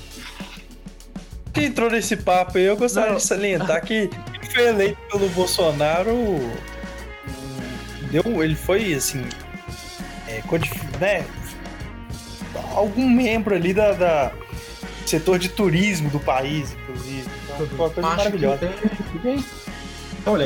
[1.53, 3.17] que entrou nesse papo aí, eu gostaria Não.
[3.19, 6.13] de salientar que ele foi eleito pelo Bolsonaro.
[8.11, 9.23] Deu, ele foi assim.
[10.29, 10.43] É,
[10.99, 11.27] né,
[12.75, 14.33] algum membro ali da, da
[15.07, 17.27] setor de turismo do país, inclusive.
[17.45, 18.73] Então, foi uma coisa Acho maravilhosa.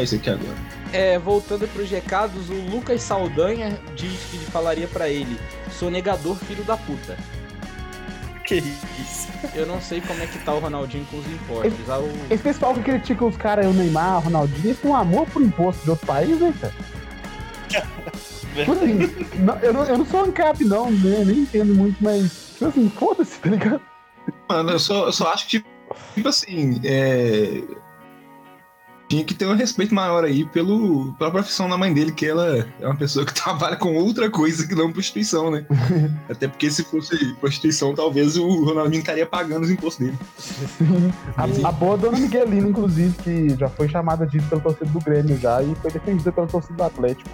[0.02, 0.75] isso aqui agora.
[0.96, 5.38] É, voltando pros recados, o Lucas Saldanha diz que falaria pra ele:
[5.70, 7.16] sou negador, filho da puta.
[8.44, 9.26] Que isso.
[9.54, 11.90] Eu não sei como é que tá o Ronaldinho com os impostos.
[11.90, 14.94] Ah, o- Esse pessoal que critica os caras, o Neymar, o Ronaldinho, eles têm um
[14.96, 16.74] amor por imposto de outro país, né, cara?
[18.56, 18.94] Tipo assim,
[19.40, 21.24] não- eu, não, eu não sou ANCAP, não, né?
[21.26, 23.80] Nem entendo muito, mas, tipo assim, foda-se, tá ligado?
[24.48, 25.62] Mano, eu só, eu só acho que,
[26.14, 27.62] tipo assim, é...
[29.08, 32.66] Tinha que ter um respeito maior aí pelo, pela profissão da mãe dele, que ela
[32.80, 35.64] é uma pessoa que trabalha com outra coisa que não prostituição, né?
[36.28, 40.18] Até porque se fosse prostituição, talvez o Ronaldinho estaria pagando os impostos dele.
[41.36, 45.38] A, a boa dona Miguelina, inclusive, que já foi chamada disso pelo torcedor do Grêmio
[45.38, 47.30] já e foi defendida pela torcida do Atlético.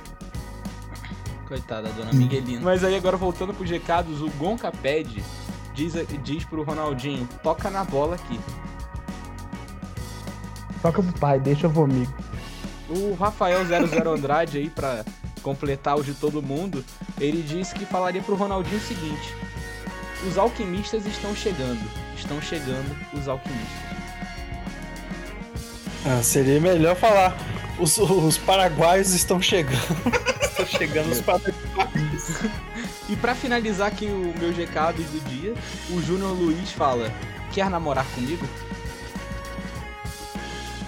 [1.47, 2.61] Coitada, da dona Miguelina.
[2.63, 5.23] Mas aí agora voltando pros recados, o Gonca pede,
[5.75, 8.39] diz, diz pro Ronaldinho: toca na bola aqui.
[10.83, 12.13] Toca pro pai, deixa eu amigo.
[12.89, 15.05] O Rafael 00 Andrade aí, pra
[15.43, 16.85] completar o de todo mundo,
[17.21, 19.35] ele disse que falaria pro Ronaldinho o seguinte:
[20.29, 21.81] Os alquimistas estão chegando.
[22.17, 23.93] Estão chegando os alquimistas.
[26.05, 27.37] Ah, seria melhor falar.
[27.79, 29.81] Os, os paraguaios estão chegando.
[30.43, 32.43] estão chegando os paraguaios.
[33.09, 35.55] E pra finalizar aqui o meu GK do dia,
[35.91, 37.13] o Júnior Luiz fala:
[37.53, 38.47] Quer namorar comigo?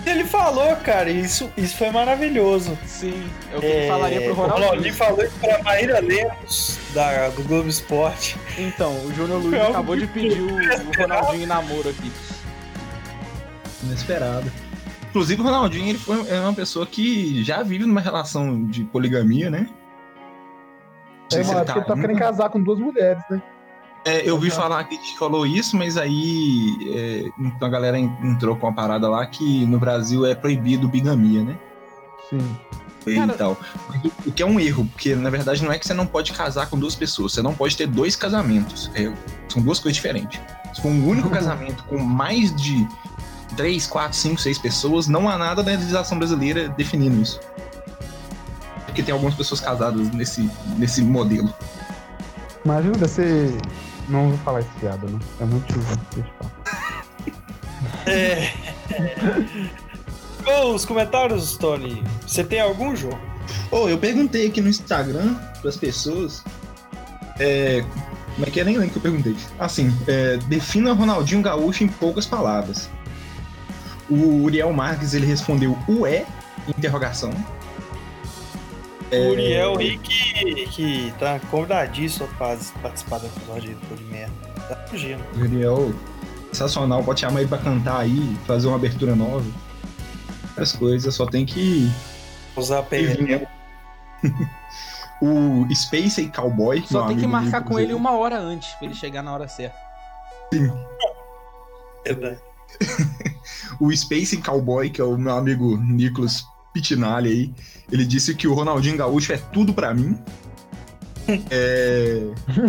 [0.06, 2.76] Ele falou, cara, isso, isso foi maravilhoso.
[2.86, 4.68] Sim, é o que ele falaria pro O Ronaldinho.
[4.68, 8.36] Ronaldinho falou isso pra Maíra Lemos, da, do Globo Esporte.
[8.58, 12.12] Então, o Júnior Luiz acabou de pedir o, o Ronaldinho em namoro aqui.
[13.82, 14.50] Inesperado.
[15.08, 19.48] Inclusive, o Ronaldinho ele foi, é uma pessoa que já vive numa relação de poligamia,
[19.48, 19.68] né?
[21.30, 22.06] Tem se uma ele época que ele tá ainda.
[22.08, 23.40] querendo casar com duas mulheres, né?
[24.04, 28.54] É, eu vi falar que falou isso, mas aí é, então a galera en- entrou
[28.54, 31.56] com uma parada lá que no Brasil é proibido bigamia, né?
[32.28, 32.56] Sim.
[33.06, 33.56] E Cara- tal.
[34.26, 36.68] O que é um erro, porque na verdade não é que você não pode casar
[36.68, 38.90] com duas pessoas, você não pode ter dois casamentos.
[38.94, 39.10] É,
[39.48, 40.38] são duas coisas diferentes.
[40.74, 42.86] Se for um único casamento com mais de
[43.56, 47.40] três, quatro, cinco, seis pessoas, não há nada na legislação brasileira definindo isso.
[48.84, 51.52] Porque tem algumas pessoas casadas nesse, nesse modelo.
[52.64, 53.54] Imagina você.
[54.08, 55.18] Não vou falar esse piada, não.
[55.40, 55.96] É muito chuva.
[56.14, 57.04] Deixa eu falar.
[58.06, 58.52] É.
[60.46, 62.02] Ô, os comentários, Tony.
[62.26, 63.18] Você tem algum jogo?
[63.70, 66.42] Ô, eu perguntei aqui no Instagram pras pessoas.
[67.38, 67.84] É.
[68.34, 68.64] Como é que é?
[68.64, 69.36] Nem lembro que eu perguntei.
[69.58, 72.90] Assim, é, defina Ronaldinho Gaúcho em poucas palavras.
[74.10, 76.26] O Uriel Marques ele respondeu ué,
[76.76, 77.32] interrogação.
[79.20, 84.32] O Uriel aí que, que tá convidadíssimo pra participar do episódio do de merda.
[84.68, 85.22] Tá fugindo.
[85.36, 85.94] Uriel,
[86.48, 89.44] sensacional, pode chamar ele pra cantar aí, fazer uma abertura nova.
[90.56, 91.90] As coisas, só tem que.
[92.56, 93.46] Usar a né?
[95.20, 96.84] o Space e Cowboy.
[96.86, 99.76] Só tem que marcar com ele uma hora antes, pra ele chegar na hora certa.
[102.04, 102.38] Verdade.
[103.80, 106.44] O Space Cowboy, que é o meu amigo Nicolas
[106.74, 107.50] Pitinali aí,
[107.90, 110.18] ele disse que o Ronaldinho Gaúcho é tudo pra mim.
[111.48, 112.20] É...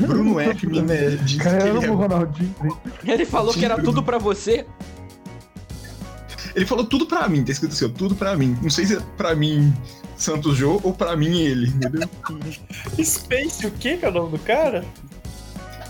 [0.08, 0.68] Bruno F.
[0.68, 0.82] me
[1.26, 1.88] disse que Caramba, ele, o é...
[1.88, 2.56] Ronaldinho.
[3.04, 4.66] Ele falou que era tudo pra você.
[6.56, 8.58] ele falou tudo pra mim, tá escrito assim, ó, tudo pra mim.
[8.62, 9.74] Não sei se é pra mim
[10.16, 12.08] Santos Jô ou pra mim ele, entendeu?
[13.04, 14.86] Space, o que que é o nome do cara?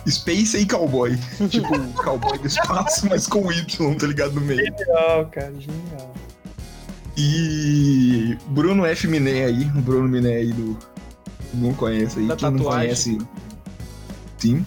[0.07, 1.17] Space e Cowboy.
[1.49, 4.63] tipo, cowboy do espaço, mas com Y, tá ligado no meio.
[4.63, 6.13] Genial, cara, genial.
[7.17, 9.07] E Bruno F.
[9.07, 10.77] Miné aí, o Bruno Miné aí do.
[11.53, 12.27] Não conhece aí.
[12.27, 12.83] Da Quem não tatuagem.
[12.87, 13.17] conhece.
[14.37, 14.65] Sim.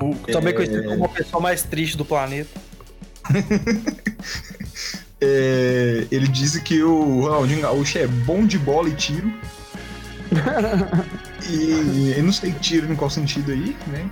[0.00, 0.56] O, também É.
[0.56, 2.60] conhecido como a pessoa mais triste do planeta.
[5.20, 9.32] É, ele disse que o Ronaldinho Gaúcho é bom de bola e tiro.
[11.50, 14.08] e eu não sei tiro em qual sentido aí, né?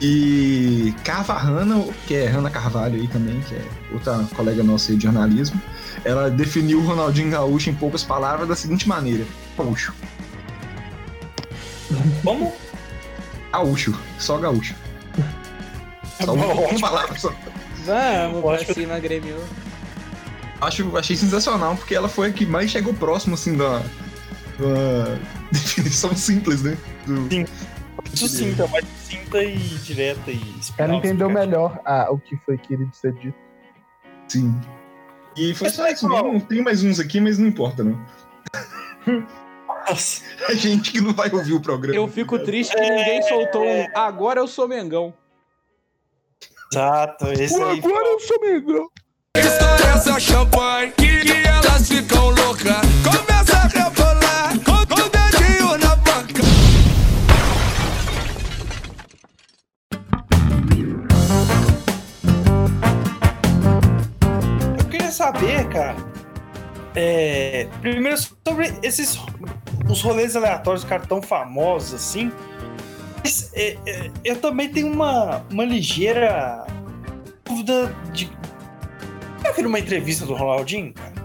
[0.00, 4.96] E Carva Hanna, que é Hanna Carvalho aí também, que é outra colega nossa aí
[4.96, 5.60] de jornalismo,
[6.04, 9.24] ela definiu o Ronaldinho Gaúcho em poucas palavras da seguinte maneira:
[9.56, 9.92] gaúcho.
[12.22, 12.52] Como?
[13.52, 14.74] Gaúcho, só gaúcho.
[16.20, 16.80] Só Bom, uma, ótimo.
[16.80, 17.32] palavra só.
[17.84, 19.36] Vamos pra pra cima, Grêmio.
[20.60, 23.78] Acho, achei sensacional, porque ela foi a que mais chegou próximo, assim, da,
[24.58, 25.18] da
[25.52, 26.76] definição simples, né?
[27.06, 27.28] Do-
[28.14, 30.40] Sucinta, mais sucinta e direta e
[30.78, 31.28] Ela entendeu explicativa.
[31.28, 33.36] melhor ah, o que foi querido ser dito.
[34.28, 34.58] Sim.
[35.38, 36.24] E foi Mas só isso qual?
[36.24, 36.40] mesmo.
[36.40, 37.98] Tem mais uns aqui, mas não importa, não.
[39.88, 40.26] Nossa.
[40.48, 41.94] É gente que não vai ouvir o programa.
[41.94, 43.86] Eu fico triste que ninguém soltou um.
[43.94, 45.12] Agora eu sou Mengão.
[46.72, 47.78] Exato, esse aí.
[47.78, 48.88] Agora eu sou Mengão.
[49.36, 50.92] Estoura essa champanhe
[65.18, 65.96] saber, cara.
[66.94, 69.18] é, primeiro sobre esses
[69.88, 72.30] os rolês aleatórios, cara, tão famosos assim.
[73.22, 76.64] Mas, é, é, eu também tenho uma, uma ligeira
[77.44, 78.30] dúvida de.
[79.42, 81.18] Já viram uma entrevista do Ronaldinho, cara?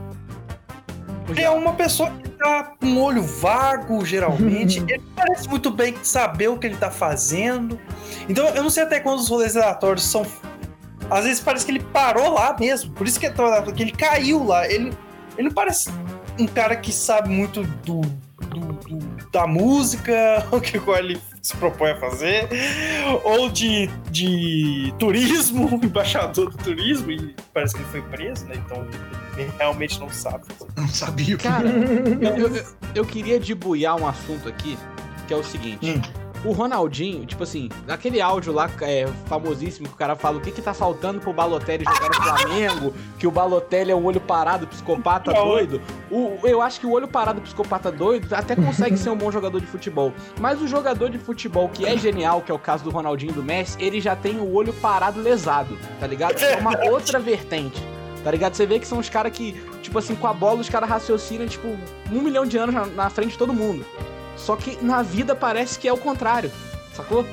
[1.30, 4.80] Ele é uma pessoa que tá com um olho vago, geralmente.
[4.80, 7.80] ele parece muito bem saber o que ele tá fazendo.
[8.28, 10.26] Então, eu não sei até quando os rolês aleatórios são
[11.14, 12.92] às vezes parece que ele parou lá mesmo.
[12.94, 14.68] Por isso que, é tão- que ele caiu lá.
[14.70, 14.92] Ele,
[15.38, 15.90] ele não parece
[16.40, 21.56] um cara que sabe muito do, do- do- da música, o que qual ele se
[21.58, 22.48] propõe a fazer,
[23.24, 28.56] ou de, de turismo, embaixador do turismo, e parece que ele foi preso, né?
[28.56, 28.86] Então
[29.38, 30.46] ele realmente não sabe.
[30.78, 34.78] Não sabia o que Cara, eu, eu- eu queria debuiar um assunto aqui,
[35.28, 35.92] que é o seguinte.
[35.92, 36.23] Hum.
[36.46, 40.52] O Ronaldinho, tipo assim, naquele áudio lá é, famosíssimo que o cara fala o que
[40.52, 44.68] que tá faltando pro Balotelli jogar no Flamengo, que o Balotelli é o olho parado
[44.68, 45.82] psicopata doido.
[46.12, 49.62] O, eu acho que o olho parado psicopata doido até consegue ser um bom jogador
[49.62, 50.12] de futebol.
[50.40, 53.36] Mas o jogador de futebol que é genial, que é o caso do Ronaldinho e
[53.36, 56.38] do Messi, ele já tem o olho parado lesado, tá ligado?
[56.42, 57.82] É uma outra vertente.
[58.22, 58.56] Tá ligado?
[58.56, 61.46] Você vê que são os caras que, tipo assim, com a bola os caras raciocinam,
[61.46, 61.68] tipo,
[62.12, 63.86] um milhão de anos na, na frente de todo mundo.
[64.44, 66.52] Só que na vida parece que é o contrário,
[66.94, 67.26] sacou?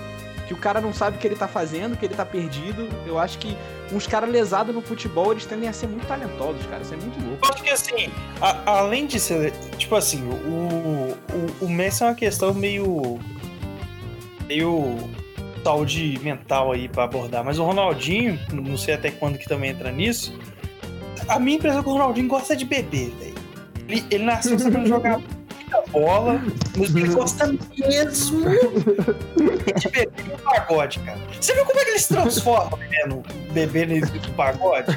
[0.47, 2.89] Que o cara não sabe o que ele tá fazendo, que ele tá perdido.
[3.07, 3.57] Eu acho que
[3.93, 6.83] uns caras lesados no futebol, eles tendem a ser muito talentosos, cara.
[6.83, 7.45] Isso é muito louco.
[7.47, 9.53] Eu acho que assim, a- além de ser.
[9.77, 11.15] Tipo assim, o,
[11.63, 13.19] o, o Messi é uma questão meio.
[14.49, 14.97] meio.
[15.65, 17.45] saúde mental aí pra abordar.
[17.45, 20.33] Mas o Ronaldinho, não sei até quando que também entra nisso.
[21.29, 23.35] A minha impressão é que o Ronaldinho gosta de beber, velho.
[23.89, 25.21] Ele, ele nasceu sabendo jogar
[25.71, 26.43] muita bola,
[26.77, 28.41] mas ele gosta mesmo
[29.77, 31.19] de beber no pagode, cara.
[31.41, 34.97] Você viu como é que ele se transforma bebendo, bebendo no pagode?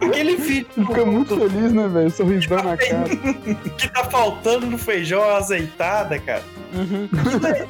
[0.00, 2.10] Aquele vídeo Fica muito feliz, né, velho?
[2.10, 3.08] Sorrisão na cara.
[3.78, 6.42] que tá faltando no feijão é uma azeitada, cara.
[6.74, 7.08] Uhum.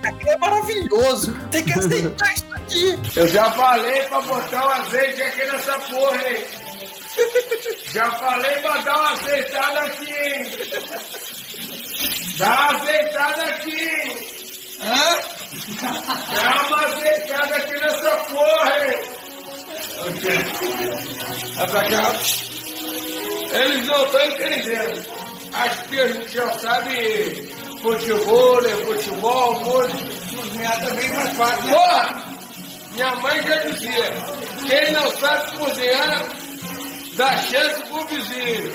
[0.02, 1.37] Aquilo é, é maravilhoso.
[1.50, 2.98] Tem que aceitar isso aqui.
[3.16, 6.44] Eu já falei pra botar o azeite aqui nessa porra, hein?
[7.92, 11.32] Já falei pra dar uma azeitada aqui, hein?
[12.38, 13.88] Dá uma azeitada aqui?
[14.81, 15.18] Hã?
[16.35, 18.99] Dá uma azeitada aqui nessa porra, hein?
[21.57, 22.12] Vai pra cá.
[23.53, 25.07] Eles não estão entendendo.
[25.53, 28.71] Acho que a gente já sabe futebol, né?
[28.87, 30.12] futebol, música.
[30.37, 31.68] Cozinhar também é mais fácil.
[31.68, 32.33] Porra!
[32.92, 34.12] Minha mãe já dizia,
[34.66, 36.27] quem não sabe cozinhar,
[37.16, 38.72] dá chance pro vizinho.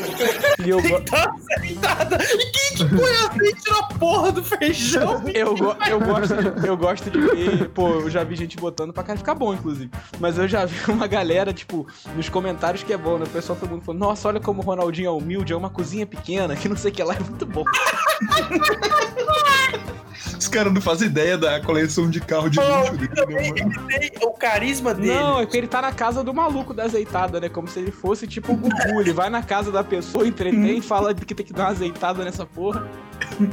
[0.65, 2.17] E eu, go- Tá aceitada.
[2.21, 5.23] E quem que põe azeite na porra do feijão?
[5.33, 7.69] eu, go- eu, gosto de, eu gosto de ver.
[7.69, 9.89] Pô, eu já vi gente botando pra cá ficar bom, inclusive.
[10.19, 13.25] Mas eu já vi uma galera, tipo, nos comentários que é bom, né?
[13.25, 16.05] O pessoal todo mundo falando, nossa, olha como o Ronaldinho é humilde, é uma cozinha
[16.05, 17.63] pequena, que não sei o que lá, é muito bom.
[20.37, 24.93] Os caras não fazem ideia da coleção de carro de luxo dele, né, o carisma
[24.93, 25.13] dele.
[25.13, 27.49] Não, é que ele tá na casa do maluco da azeitada, né?
[27.49, 29.01] Como se ele fosse tipo o Gugu.
[29.01, 32.45] Ele vai na casa da pessoa, entretém, fala que tem que dar uma azeitada nessa
[32.45, 32.87] porra.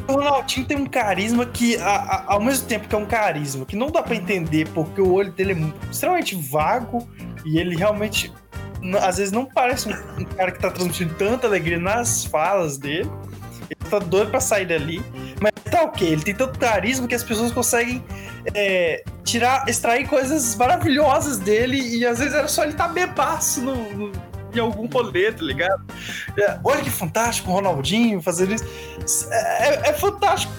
[0.09, 3.65] O Ronaldinho tem um carisma que, a- a- ao mesmo tempo que é um carisma,
[3.65, 7.07] que não dá pra entender, porque o olho dele é extremamente vago
[7.45, 8.33] e ele realmente,
[9.03, 13.11] às vezes, não parece um, um cara que tá transmitindo tanta alegria nas falas dele.
[13.71, 15.03] Ele tá doido pra sair dali.
[15.45, 18.03] Mas tá ok, ele tem tanto carisma que as pessoas conseguem
[18.55, 23.75] é, tirar, extrair coisas maravilhosas dele e às vezes era só ele tá bebaço no,
[23.93, 24.13] no-
[24.55, 25.85] em algum rolê, tá ligado?
[26.39, 28.65] É, olha que fantástico o Ronaldinho fazendo isso.
[29.31, 30.53] É, é fantástico.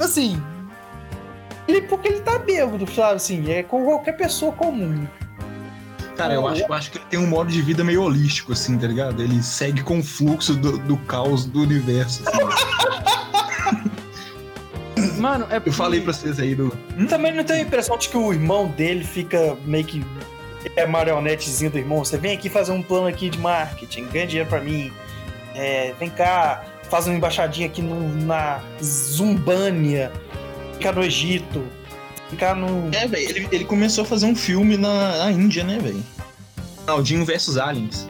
[0.00, 0.40] Assim.
[1.68, 3.16] Ele, porque ele tá bêbado, sabe?
[3.16, 5.06] Assim, é com qualquer pessoa comum.
[6.16, 8.78] Cara, eu acho, eu acho que ele tem um modo de vida meio holístico, assim,
[8.78, 9.20] tá ligado?
[9.20, 12.22] Ele segue com o fluxo do, do caos do universo.
[12.28, 12.93] assim.
[15.24, 16.70] Mano, é Eu falei pra vocês aí do.
[17.08, 20.04] Também não tem a impressão de que o irmão dele fica meio que.
[20.76, 21.98] É marionetezinho do irmão.
[22.04, 24.90] Você vem aqui fazer um plano aqui de marketing, ganha dinheiro pra mim.
[25.54, 30.10] É, vem cá, faz uma embaixadinha aqui no- na Zumbânia.
[30.74, 31.62] Fica no Egito.
[32.30, 32.88] Ficar no.
[32.94, 36.02] É, velho, ele, ele começou a fazer um filme na, na Índia, né, velho?
[36.86, 38.08] Ronaldinho versus Aliens.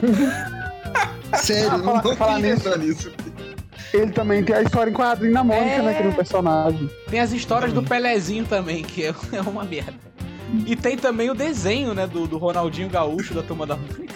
[1.42, 3.12] Sério, Ah, não fala- tô fala pensando nisso.
[3.92, 5.82] Ele também tem a história em quadrinho na Mônica, É.
[5.82, 5.94] né?
[5.94, 6.90] Que é um personagem.
[7.08, 9.94] Tem as histórias do Pelezinho também, que é, é uma merda.
[10.66, 14.14] E tem também o desenho, né, do, do Ronaldinho Gaúcho da Turma da Mônica.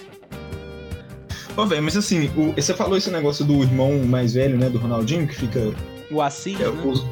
[1.56, 4.78] Ô, velho, mas assim, o- você falou esse negócio do irmão mais velho, né, do
[4.78, 5.72] Ronaldinho, que fica
[6.10, 6.82] O Assis, é, né?
[6.84, 7.04] us-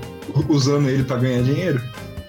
[0.49, 1.81] usando ele pra ganhar dinheiro.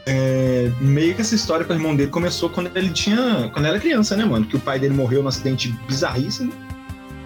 [0.06, 3.50] É, meio que essa história pro irmão dele começou quando ele tinha.
[3.54, 4.46] Quando era criança, né, mano?
[4.46, 6.52] Que o pai dele morreu num acidente bizarríssimo.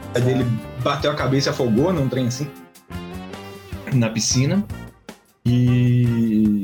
[0.10, 0.46] O pai dele
[0.84, 2.48] bateu a cabeça e afogou num trem assim.
[3.94, 4.64] Na piscina.
[5.46, 6.64] E.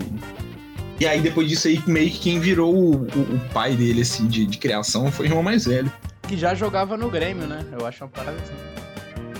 [0.99, 4.27] E aí, depois disso aí, meio que quem virou o, o- o pai dele, assim,
[4.27, 5.91] de, de criação foi o irmão mais velho.
[6.27, 7.65] Que já jogava no Grêmio, né?
[7.77, 8.53] Eu acho uma parada assim.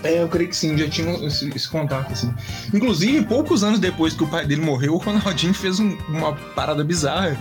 [0.04, 2.34] É, eu creio que sim, já tinha esse, esse contato, assim.
[2.74, 6.84] Inclusive, poucos anos depois que o pai dele morreu, o Ronaldinho fez um- uma parada
[6.84, 7.38] bizarra.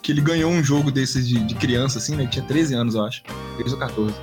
[0.00, 2.22] Que ele ganhou um jogo desses de, de criança, assim, né?
[2.22, 3.22] Ele tinha 13 anos, eu acho.
[3.58, 4.14] 13 ou 14.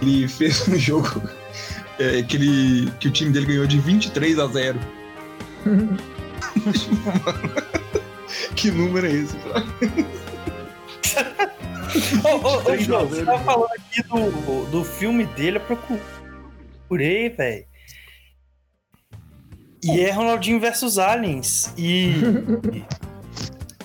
[0.00, 1.20] Ele fez um jogo
[1.98, 4.78] é, que, ele, que o time dele ganhou de 23 a 0.
[8.56, 9.36] Que número é esse?
[12.24, 15.78] Ô, ô, ô, Três João, você tava falando aqui do, do filme dele, eu
[16.86, 17.66] procurei, velho.
[19.84, 21.72] E é Ronaldinho versus Aliens.
[21.76, 22.14] E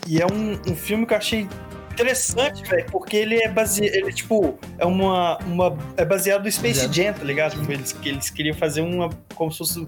[0.07, 1.47] E é um, um filme que eu achei
[1.91, 3.93] interessante, velho, porque ele é baseado.
[3.93, 5.37] Ele, tipo, é uma.
[5.45, 6.91] uma é baseado no Space.
[6.91, 7.57] Jam, tá ligado?
[7.57, 9.09] Tipo, eles, que eles queriam fazer uma.
[9.35, 9.87] Como se fosse.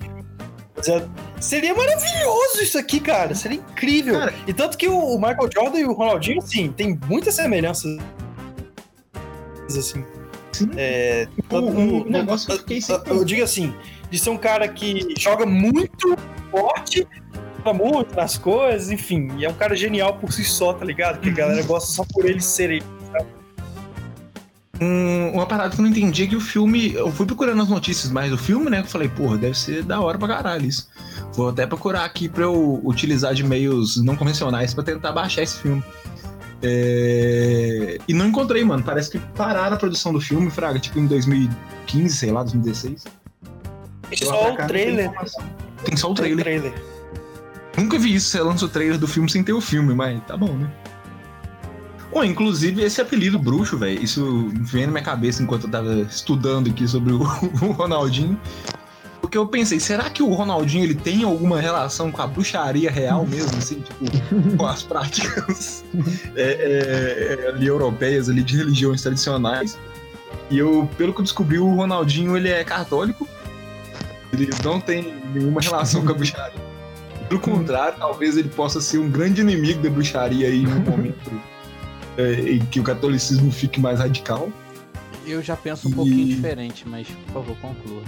[0.76, 1.10] Baseado-
[1.40, 3.34] Seria maravilhoso isso aqui, cara.
[3.36, 4.18] Seria incrível.
[4.20, 4.34] Cara.
[4.48, 7.98] e tanto que o, Michael Jordan e o Ronaldinho, assim, tem muitas semelhanças.
[9.78, 10.06] Assim.
[10.52, 10.70] Sim.
[10.78, 13.74] É, O- negócio eu fiquei sem- eu digo assim,
[14.12, 16.16] de ser um cara que joga muito
[16.52, 17.08] forte,
[17.74, 21.20] muito nas coisas, enfim, e é um cara genial por si só, tá ligado?
[21.20, 22.84] Que a galera gosta só por ele ser ele.
[24.84, 26.94] Um- uma parada que eu não entendi é que o filme.
[26.94, 28.78] Eu fui procurando as notícias mais do filme, né?
[28.82, 30.88] que Eu falei, porra, deve ser da hora pra caralho isso.
[31.34, 35.58] Vou até procurar aqui pra eu utilizar de meios não convencionais pra tentar baixar esse
[35.60, 35.84] filme.
[36.62, 38.84] É, E não encontrei, mano.
[38.84, 43.04] Parece que pararam a produção do filme, Fraga, tipo em 2015, sei lá, 2016.
[44.10, 45.12] Tem só o tem trailer.
[45.84, 46.44] Tem só o Tem o trailer.
[46.72, 46.74] trailer.
[47.78, 50.38] Nunca vi isso, você lança o trailer do filme sem ter o filme, mas tá
[50.38, 50.70] bom, né?
[52.14, 56.70] Bom, inclusive, esse apelido bruxo, velho, isso veio na minha cabeça enquanto eu tava estudando
[56.70, 57.22] aqui sobre o,
[57.64, 58.40] o Ronaldinho.
[59.20, 63.26] Porque eu pensei, será que o Ronaldinho ele tem alguma relação com a bruxaria real
[63.26, 65.84] mesmo, assim, tipo, com as práticas
[66.36, 69.80] é, é, ali europeias, ali de religiões tradicionais?
[70.52, 73.28] E eu, pelo que eu descobri, o Ronaldinho ele é católico.
[74.32, 76.62] Ele não tem nenhuma relação com a bruxaria.
[77.28, 81.32] Pelo contrário, talvez ele possa ser um grande inimigo da bruxaria aí no momento
[82.18, 84.52] é, em que o catolicismo fique mais radical.
[85.26, 88.02] Eu já penso um E- pouquinho diferente, mas por favor, conclua.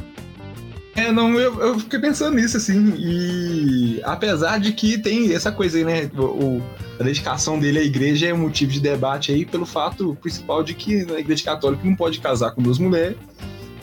[0.96, 5.78] É, não, eu, eu fiquei pensando nisso, assim, e apesar de que tem essa coisa
[5.78, 6.62] aí, né, o,
[6.98, 10.74] a dedicação dele à igreja é um motivo de debate aí pelo fato principal de
[10.74, 13.18] que na igreja católica não pode casar com duas mulheres,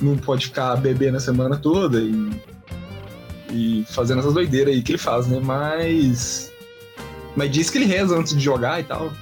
[0.01, 2.31] não pode ficar bebendo a semana toda e,
[3.51, 6.51] e fazendo essas doideiras aí que ele faz, né, mas...
[7.37, 9.13] Mas diz que ele reza antes de jogar e tal.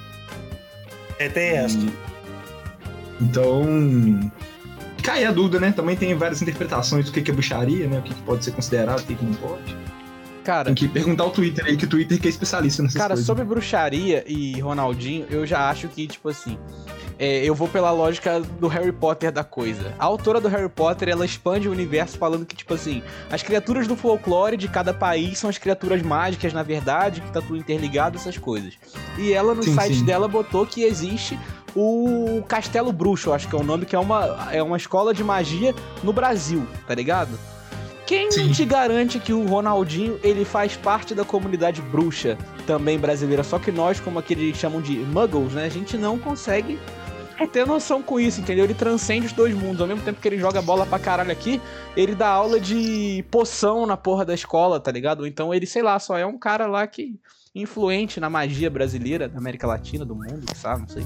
[1.21, 1.77] É, tem essa.
[3.19, 4.31] Então.
[5.03, 5.71] Cai a dúvida, né?
[5.71, 7.99] Também tem várias interpretações do que é bruxaria, né?
[7.99, 9.75] O que pode ser considerado, o que não pode.
[10.43, 13.09] Cara, Tem que perguntar ao Twitter aí, que o Twitter que é especialista nessas Cara,
[13.09, 13.25] coisas.
[13.25, 16.57] sobre bruxaria e Ronaldinho, eu já acho que, tipo assim,
[17.21, 19.93] é, eu vou pela lógica do Harry Potter da coisa.
[19.99, 23.85] A autora do Harry Potter, ela expande o universo falando que, tipo assim, as criaturas
[23.85, 28.17] do folclore de cada país são as criaturas mágicas, na verdade, que tá tudo interligado,
[28.17, 28.73] essas coisas.
[29.19, 30.03] E ela, no Sim, site sim.
[30.03, 31.37] dela, botou que existe
[31.75, 35.23] o Castelo Bruxo, acho que é o nome, que é uma, é uma escola de
[35.23, 37.37] magia no Brasil, tá ligado?
[38.07, 38.51] Quem Sim.
[38.51, 43.43] te garante que o Ronaldinho ele faz parte da comunidade bruxa também brasileira?
[43.43, 45.65] Só que nós, como aqueles chamam de muggles, né?
[45.65, 46.77] A gente não consegue
[47.47, 48.65] ter noção com isso, entendeu?
[48.65, 49.81] Ele transcende os dois mundos.
[49.81, 51.61] Ao mesmo tempo que ele joga bola pra caralho aqui,
[51.95, 55.25] ele dá aula de poção na porra da escola, tá ligado?
[55.27, 57.19] Então ele, sei lá, só é um cara lá que
[57.53, 61.05] influente na magia brasileira, da América Latina, do mundo, que sabe, não sei.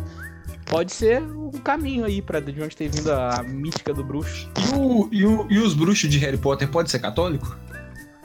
[0.68, 4.50] Pode ser um caminho aí pra de onde ter vindo a mítica do bruxo.
[4.58, 7.56] E, o- e o- e os bruxos de Harry Potter pode ser católico?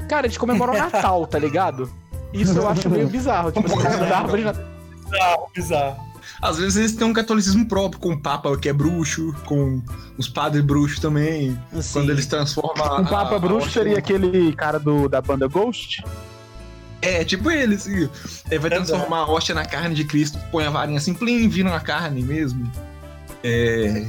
[0.09, 1.91] Cara, eles comemoram o Natal, tá ligado?
[2.33, 3.53] Isso eu acho meio bizarro.
[3.53, 4.65] Tipo, assim, da árvore de Natal.
[5.11, 6.10] Bizarro, bizarro.
[6.43, 9.83] Às vezes eles têm um catolicismo próprio, com o Papa que é bruxo, com
[10.17, 11.59] os padres bruxos também.
[11.73, 12.75] Assim, Quando eles transformam.
[12.77, 16.03] Um a- Papa a- Bruxo a- seria aquele cara do, da banda Ghost?
[17.03, 18.09] É, tipo ele, assim.
[18.51, 21.69] Ele vai transformar a hóstia na carne de Cristo, põe a varinha assim, plim, vira
[21.69, 22.71] uma carne mesmo.
[23.43, 24.07] É.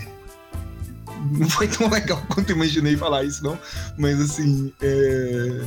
[1.31, 3.57] Não foi tão legal quanto eu imaginei falar isso, não.
[3.97, 5.61] Mas assim, é.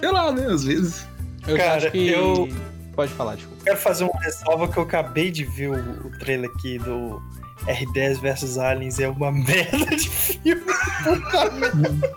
[0.00, 0.46] Sei lá, né?
[0.46, 1.06] Às vezes.
[1.48, 2.06] eu Cara, acho que.
[2.08, 2.48] eu-
[2.96, 3.62] Pode falar, desculpa.
[3.62, 7.22] Quero fazer uma ressalva que eu acabei de ver o, o trailer aqui do
[7.66, 8.98] R10 versus Aliens.
[8.98, 10.62] É uma merda de filme.
[11.04, 12.10] Puta merda.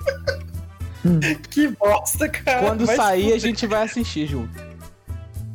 [1.49, 2.61] que bosta, cara.
[2.61, 4.57] Quando Mas, sair, a gente vai assistir junto.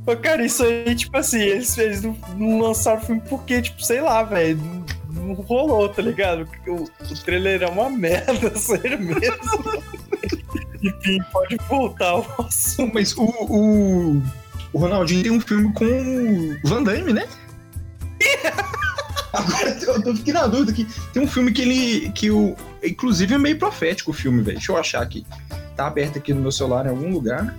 [0.05, 3.83] pô, Cara, isso aí, tipo assim, eles, eles não, não lançaram o filme porque, tipo,
[3.83, 4.59] sei lá, velho.
[4.59, 4.85] Não,
[5.29, 6.47] não rolou, tá ligado?
[6.67, 9.25] O, o trailer é uma merda, sério mesmo.
[10.85, 12.93] Enfim, pode voltar ao assunto.
[12.93, 14.23] Mas o, o,
[14.75, 17.27] o Ronaldinho tem um filme com o Van Damme, né?
[19.33, 20.87] Agora eu tô fiquei na dúvida aqui.
[21.13, 22.11] Tem um filme que ele.
[22.11, 22.57] que o.
[22.83, 24.59] Inclusive é meio profético o filme, velho.
[24.59, 25.25] Deixa eu achar aqui.
[25.77, 27.57] Tá aberto aqui no meu celular em algum lugar.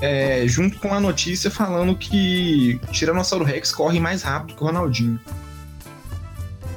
[0.00, 5.18] É, junto com a notícia falando que Tiranossauro Rex corre mais rápido que o Ronaldinho.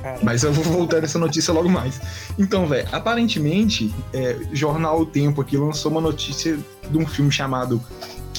[0.01, 1.99] Cara, Mas eu vou voltar nessa notícia logo mais.
[2.37, 6.57] Então, velho, aparentemente, é, Jornal O Tempo aqui lançou uma notícia
[6.89, 7.83] de um filme chamado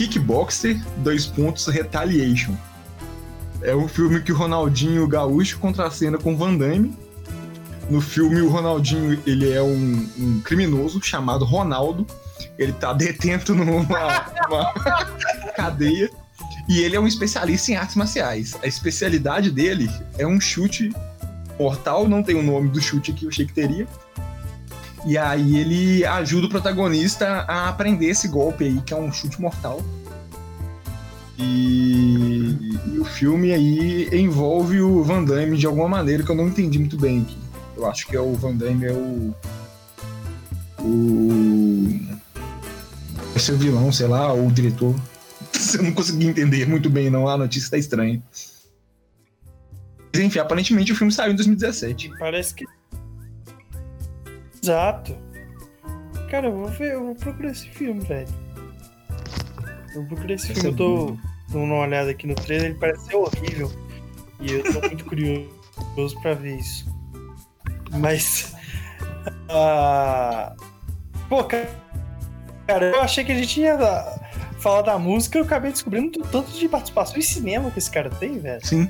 [0.00, 2.54] Kickboxer, dois pontos, Retaliation.
[3.60, 6.96] É um filme que o Ronaldinho Gaúcho contracena com Van Damme.
[7.90, 12.06] No filme, o Ronaldinho, ele é um, um criminoso chamado Ronaldo.
[12.58, 13.84] Ele tá detento numa,
[15.54, 16.10] cadeia.
[16.66, 18.56] E ele é um especialista em artes marciais.
[18.62, 20.90] A especialidade dele é um chute
[21.58, 23.86] mortal, não tem o nome do chute que eu achei que teria.
[25.06, 29.40] E aí ele ajuda o protagonista a aprender esse golpe aí, que é um chute
[29.40, 29.82] mortal.
[31.38, 32.58] E,
[32.92, 36.78] e o filme aí envolve o Van Damme de alguma maneira que eu não entendi
[36.78, 37.22] muito bem.
[37.22, 37.38] aqui.
[37.76, 39.34] Eu acho que é o Van Damme é o.
[40.80, 42.00] O.
[43.34, 44.94] É o vilão, sei lá, ou o diretor.
[45.74, 47.26] Eu não consegui entender muito bem, não.
[47.26, 48.22] A notícia tá estranha.
[50.12, 52.12] Mas enfim, aparentemente o filme saiu em 2017.
[52.18, 52.66] Parece que.
[54.62, 55.16] Exato.
[56.30, 58.28] Cara, eu vou ver, eu vou procurar esse filme, velho.
[59.94, 61.16] Eu procurei esse filme, eu tô
[61.48, 63.70] dando uma olhada aqui no trailer, ele parece ser horrível.
[64.40, 66.86] E eu tô muito curioso pra ver isso.
[67.98, 68.54] Mas.
[69.50, 70.54] ah,
[71.28, 71.66] pô, ca-
[72.68, 73.76] cara, eu achei que a gente ia
[74.60, 78.08] falar da música, eu acabei descobrindo o tanto de participação em cinema que esse cara
[78.10, 78.64] tem, velho.
[78.64, 78.88] Sim.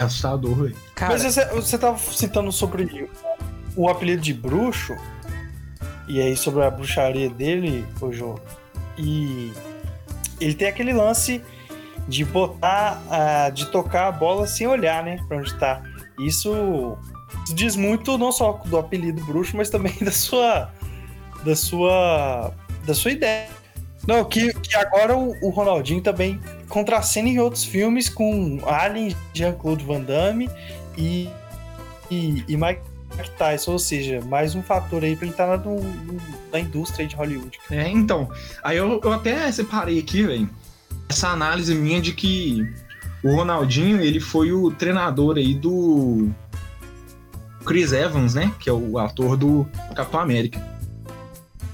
[0.00, 0.76] Assustador, velho.
[0.94, 3.08] Cara, Mas você, você tava citando sobre
[3.76, 4.96] o apelido de bruxo,
[6.08, 8.40] e aí sobre a bruxaria dele, ô Jô,
[8.98, 9.52] e
[10.40, 11.42] ele tem aquele lance
[12.08, 15.82] de botar, ah, de tocar a bola sem olhar, né, pra onde tá.
[16.18, 16.96] Isso
[17.54, 20.72] diz muito não só do apelido bruxo, mas também da sua,
[21.44, 22.52] da sua,
[22.86, 23.48] da sua ideia.
[24.08, 26.40] Não, que, que agora o, o Ronaldinho também
[26.70, 30.48] contracena em outros filmes com Alien, Jean-Claude Van Damme
[30.96, 31.28] e,
[32.10, 32.80] e, e Mike
[33.36, 37.06] Tyson, ou seja, mais um fator aí pra ele estar na, no- no- na indústria
[37.06, 37.58] de Hollywood.
[37.70, 38.30] É, então.
[38.62, 40.48] Aí eu, eu até separei aqui, velho,
[41.08, 42.66] essa análise minha de que
[43.22, 46.30] o Ronaldinho, ele foi o treinador aí do
[47.66, 48.50] Chris Evans, né?
[48.58, 50.64] Que é o ator do Capitão América.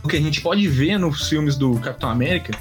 [0.03, 2.57] O que a gente pode ver nos filmes do Capitão América,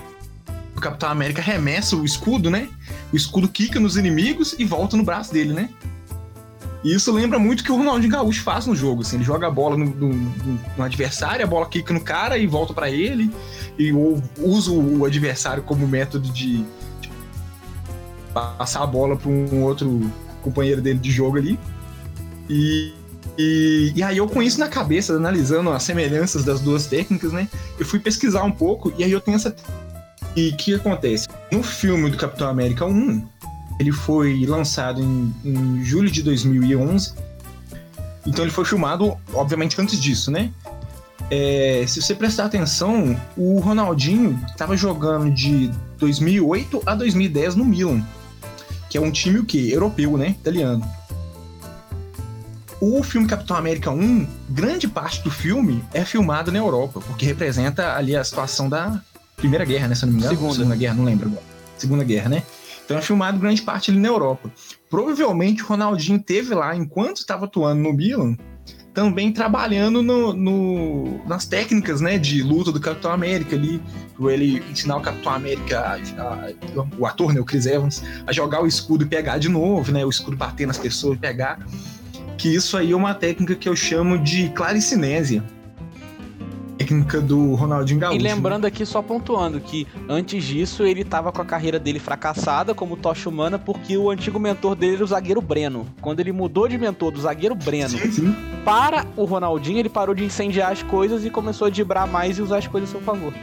[0.85, 2.69] Capitão América arremessa o escudo, né?
[3.11, 5.69] O escudo quica nos inimigos e volta no braço dele, né?
[6.83, 9.01] E isso lembra muito o que o Ronaldinho Gaúcho faz no jogo.
[9.01, 10.13] Assim, ele joga a bola no, no-
[10.77, 13.31] no- adversário, a bola quica no cara e volta pra ele.
[13.79, 16.57] E ou usa o adversário como método de,
[17.01, 17.09] de
[18.31, 20.11] passar a bola pra um outro
[20.43, 21.57] companheiro dele de jogo ali.
[22.47, 22.93] E,
[23.35, 27.49] e, e aí eu com isso na cabeça, analisando as semelhanças das duas técnicas, né?
[27.79, 29.55] Eu fui pesquisar um pouco e aí eu tenho essa.
[30.35, 31.27] E o que acontece?
[31.51, 33.25] No filme do Capitão América 1,
[33.79, 37.13] ele foi lançado em, em julho de 2011.
[38.25, 40.51] Então ele foi filmado, obviamente, antes disso, né?
[41.31, 48.03] É, se você prestar atenção, o Ronaldinho estava jogando de 2008 a 2010 no Milan,
[48.89, 49.69] que é um time o quê?
[49.71, 50.29] Europeu, né?
[50.29, 50.85] Italiano.
[52.79, 57.95] O filme Capitão América 1, grande parte do filme é filmado na Europa, porque representa
[57.95, 59.01] ali a situação da
[59.45, 59.95] Primeira Guerra, né?
[59.95, 60.35] Se eu não me engano.
[60.53, 60.75] Segunda.
[60.75, 61.43] Guerra, não lembro agora.
[61.77, 62.43] Segunda Guerra, né?
[62.83, 64.51] Então é filmado grande parte ali na Europa.
[64.89, 68.37] Provavelmente o Ronaldinho teve lá, enquanto estava atuando no Milan,
[68.93, 73.81] também trabalhando no, no- nas técnicas né, de luta do Capitão América ali,
[74.17, 76.51] pra ele ensinar o Capitão América, a- a-
[76.97, 80.05] o ator, né, o Chris Evans, a jogar o escudo e pegar de novo, né?
[80.05, 81.59] O escudo bater nas pessoas e pegar.
[82.37, 85.43] Que isso aí é uma técnica que eu chamo de claricinésia.
[86.77, 88.19] Técnica do Ronaldinho Gaúcho.
[88.19, 92.73] E lembrando aqui, só pontuando, que antes disso ele tava com a carreira dele fracassada
[92.73, 95.87] como tocha humana, porque o antigo mentor dele era o zagueiro Breno.
[96.01, 98.35] Quando ele mudou de mentor do zagueiro Breno Sim, sim.
[98.63, 102.41] para o Ronaldinho, ele parou de incendiar as coisas e começou a dibrar mais e
[102.41, 103.33] usar as coisas a seu favor.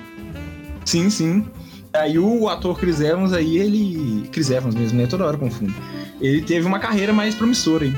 [0.85, 1.47] Sim, sim.
[1.93, 4.29] Aí o ator Chris Evans aí, ele.
[4.33, 5.07] Chris Evans mesmo, né?
[5.07, 5.75] Toda hora confundo.
[6.21, 7.95] Ele teve uma carreira mais promissora aí.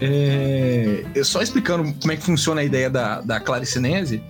[0.00, 4.22] É, só explicando como é que funciona a ideia da, da claricinese,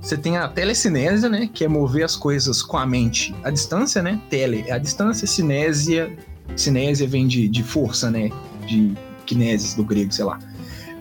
[0.00, 1.50] você tem a telecinese, né?
[1.52, 4.20] Que é mover as coisas com a mente à distância, né?
[4.30, 6.16] Tele é a distância, cinésia.
[6.54, 8.30] Cinésia vem de, de força, né?
[8.66, 8.94] De
[9.26, 10.38] kinesis do grego, sei lá.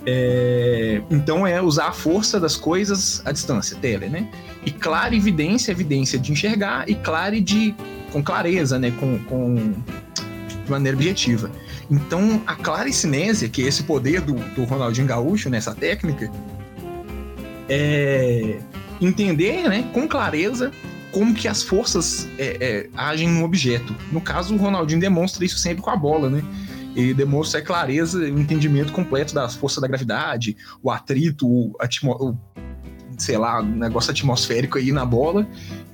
[0.08, 4.28] É, então é usar a força das coisas à distância, tele, né?
[4.66, 7.76] E clarividência, evidência de enxergar, e clare de
[8.12, 8.92] com clareza, né?
[8.92, 9.56] Com, com
[10.66, 11.52] de maneira objetiva.
[11.90, 16.32] Então a claricinésia, que é esse poder do, do Ronaldinho Gaúcho nessa técnica,
[17.70, 18.60] é
[19.02, 19.90] entender, né?
[19.94, 20.72] Com clareza
[21.12, 23.96] como que as forças é, é, agem no objeto.
[24.12, 26.44] No caso, o Ronaldinho demonstra isso sempre com a bola, né?
[26.94, 31.74] Ele demonstra a clareza, o entendimento completo das forças da gravidade, o atrito, o,
[32.20, 32.38] o
[33.18, 35.48] sei lá, negócio atmosférico aí na bola,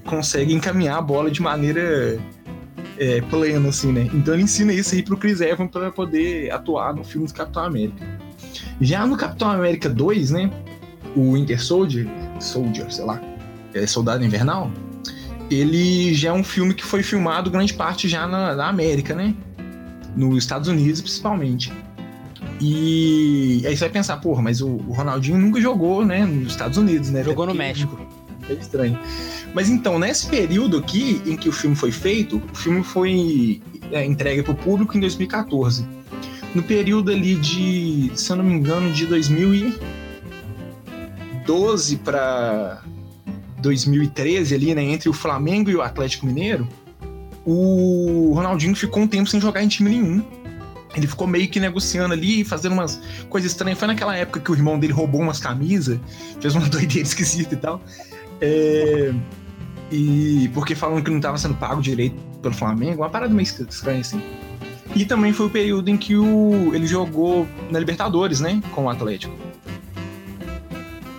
[0.06, 2.20] consegue encaminhar a bola de maneira
[3.02, 4.08] é, plena, assim, né?
[4.14, 7.64] Então ele ensina isso aí pro Chris Evans para poder atuar no filme do Capitão
[7.64, 8.06] América.
[8.80, 10.52] Já no Capitão América 2, né?
[11.16, 12.08] O Winter Soldier,
[12.40, 13.20] Soldier, sei lá,
[13.74, 14.72] é Soldado Invernal,
[15.50, 19.34] ele já é um filme que foi filmado grande parte já na, na América, né?
[20.16, 21.74] Nos Estados Unidos, principalmente.
[22.62, 26.78] E aí você vai pensar, porra, mas o, o Ronaldinho nunca jogou, né, nos Estados
[26.78, 27.24] Unidos, né?
[27.24, 28.00] Jogou no Até México.
[28.48, 29.00] É estranho.
[29.54, 34.06] Mas então, nesse período aqui em que o filme foi feito, o filme foi é,
[34.06, 35.86] entregue para o público em 2014.
[36.56, 42.82] No período ali de, se eu não me engano, de 2012 para
[43.60, 46.68] 2013 ali, né, entre o Flamengo e o Atlético Mineiro,
[47.46, 50.24] o Ronaldinho ficou um tempo sem jogar em time nenhum.
[50.96, 53.80] Ele ficou meio que negociando ali, fazendo umas coisas estranhas.
[53.80, 55.98] Foi naquela época que o irmão dele roubou umas camisas,
[56.40, 57.82] fez uma doideira esquisita e tal.
[58.42, 59.14] É,
[59.92, 64.00] e porque falando que não estava sendo pago direito pelo Flamengo, uma parada meio estranha
[64.00, 64.22] assim.
[64.96, 68.90] E também foi o período em que o, ele jogou na Libertadores, né, com o
[68.90, 69.34] Atlético.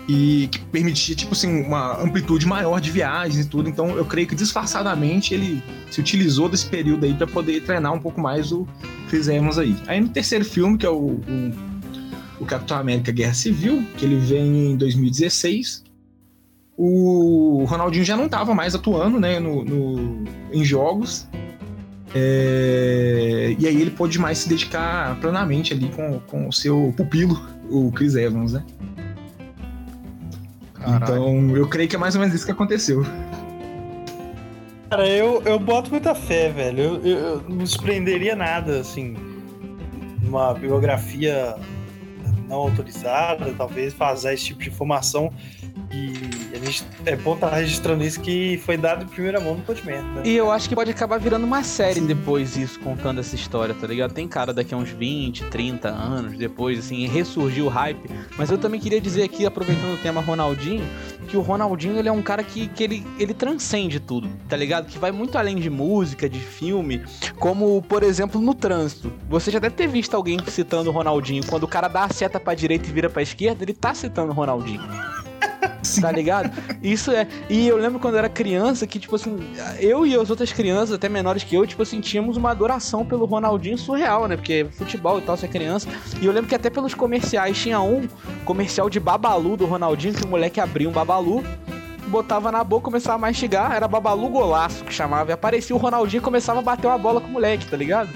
[0.08, 3.68] E que permitia, tipo assim, uma amplitude maior de viagens e tudo.
[3.68, 8.00] Então eu creio que disfarçadamente ele se utilizou desse período aí para poder treinar um
[8.00, 8.66] pouco mais o
[9.12, 9.76] Evans aí.
[9.86, 11.52] Aí no terceiro filme, que é o, o,
[12.40, 15.84] o Capitão América Guerra Civil, que ele vem em 2016,
[16.76, 21.28] o Ronaldinho já não estava mais atuando né, no, no- em jogos.
[22.14, 27.40] É, e aí ele pôde mais se dedicar plenamente ali com, com o seu pupilo,
[27.70, 28.64] o Chris Evans, né?
[30.96, 33.04] Então eu creio que é mais ou menos isso que aconteceu.
[34.90, 36.80] Cara, eu, eu boto muita fé, velho.
[36.82, 39.16] Eu, eu, eu não me surpreenderia nada, assim,
[40.22, 41.54] numa biografia
[42.46, 45.32] não autorizada, talvez, fazer esse tipo de informação.
[45.90, 46.12] E
[47.04, 50.22] é bom estar registrando isso que foi dado em primeira mão no Podman, né?
[50.24, 53.86] E eu acho que pode acabar virando uma série depois isso, contando essa história, tá
[53.86, 54.12] ligado?
[54.12, 58.10] Tem cara daqui a uns 20, 30 anos depois, assim, ressurgiu o hype.
[58.36, 60.84] Mas eu também queria dizer aqui, aproveitando o tema Ronaldinho,
[61.28, 64.86] que o Ronaldinho ele é um cara que, que ele, ele transcende tudo, tá ligado?
[64.86, 67.02] Que vai muito além de música, de filme,
[67.38, 69.12] como, por exemplo, no trânsito.
[69.28, 71.44] Você já deve ter visto alguém citando o Ronaldinho.
[71.46, 74.32] Quando o cara dá a seta pra direita e vira pra esquerda, ele tá citando
[74.32, 74.82] o Ronaldinho.
[76.00, 76.50] Tá ligado?
[76.82, 77.26] Isso é.
[77.50, 79.38] E eu lembro quando eu era criança que, tipo assim,
[79.80, 83.24] eu e as outras crianças, até menores que eu, tipo assim, tínhamos uma adoração pelo
[83.24, 84.36] Ronaldinho surreal, né?
[84.36, 85.88] Porque futebol e tal, você é criança.
[86.20, 88.06] E eu lembro que até pelos comerciais tinha um
[88.44, 91.42] comercial de babalu do Ronaldinho, que o moleque abria um babalu.
[92.06, 95.30] Botava na boca, começava a mastigar, era babalu golaço que chamava.
[95.30, 98.10] E aparecia o Ronaldinho e começava a bater uma bola com o moleque, tá ligado?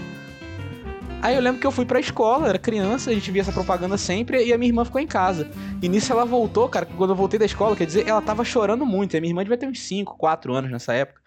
[1.26, 3.98] Aí eu lembro que eu fui pra escola, era criança, a gente via essa propaganda
[3.98, 5.50] sempre e a minha irmã ficou em casa.
[5.82, 8.86] E nisso ela voltou, cara, quando eu voltei da escola, quer dizer, ela tava chorando
[8.86, 9.14] muito.
[9.14, 11.20] E a minha irmã devia ter uns 5, 4 anos nessa época.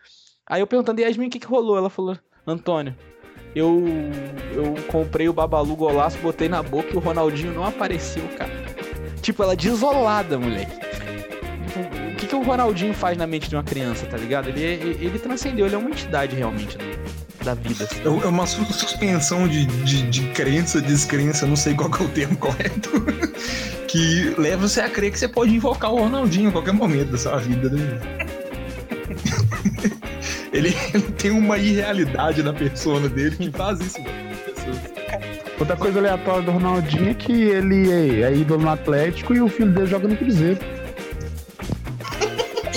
[0.47, 1.77] Aí eu perguntando, Yasmin, o que que rolou?
[1.77, 2.95] Ela falou, Antônio,
[3.53, 3.83] eu,
[4.53, 8.53] eu comprei o Babalu Golaço, botei na boca e o Ronaldinho não apareceu, cara.
[9.21, 10.79] Tipo, ela desolada, moleque.
[12.13, 14.47] O que, que o Ronaldinho faz na mente de uma criança, tá ligado?
[14.47, 16.85] Ele, ele, ele transcendeu, ele é uma entidade realmente né,
[17.43, 17.87] da vida.
[18.03, 22.09] É uma su- suspensão de, de, de crença, descrença, não sei qual que é o
[22.09, 22.89] termo correto,
[23.87, 27.17] que leva você a crer que você pode invocar o Ronaldinho a qualquer momento da
[27.17, 27.99] sua vida, né?
[30.53, 34.29] ele, ele tem uma irrealidade na persona dele que faz isso, velho.
[35.59, 37.91] Outra coisa aleatória do Ronaldinho é que ele
[38.23, 40.57] é ídolo no Atlético e o filho dele joga no Cruzeiro.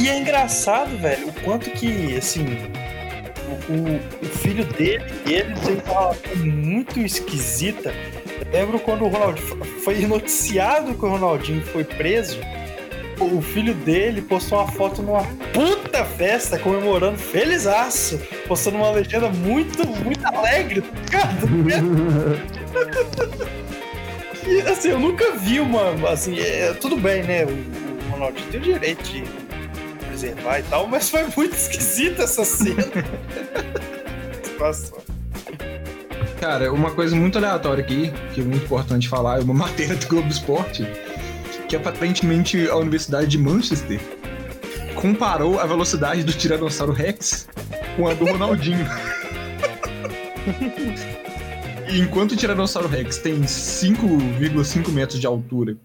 [0.01, 2.45] E é engraçado, velho, o quanto que, assim,
[3.69, 7.95] o, o- filho dele, ele uma relação muito esquisita.
[8.41, 12.39] Eu lembro quando o Ronaldinho foi noticiado que o Ronaldinho foi preso,
[13.21, 19.87] o filho dele postou uma foto numa puta festa comemorando felizaço, postando uma legenda muito,
[19.87, 21.47] muito alegre, ligado?
[24.45, 26.11] E assim, eu nunca vi uma.
[26.11, 27.45] Assim, é, tudo bem, né?
[27.45, 29.23] O, o Ronaldinho tem o direito de
[30.23, 32.85] preservar e tal, mas foi muito esquisita essa cena.
[34.43, 34.99] Situação.
[36.39, 40.07] Cara, uma coisa muito aleatória aqui, que é muito importante falar, é uma matéria do
[40.07, 40.87] Globo Esporte,
[41.69, 44.01] que aparentemente a Universidade de Manchester
[44.95, 47.49] comparou a velocidade do Tiranossauro Rex
[47.97, 48.87] com a do Ronaldinho.
[51.89, 55.77] Enquanto o Tiranossauro Rex tem 5,5 metros de altura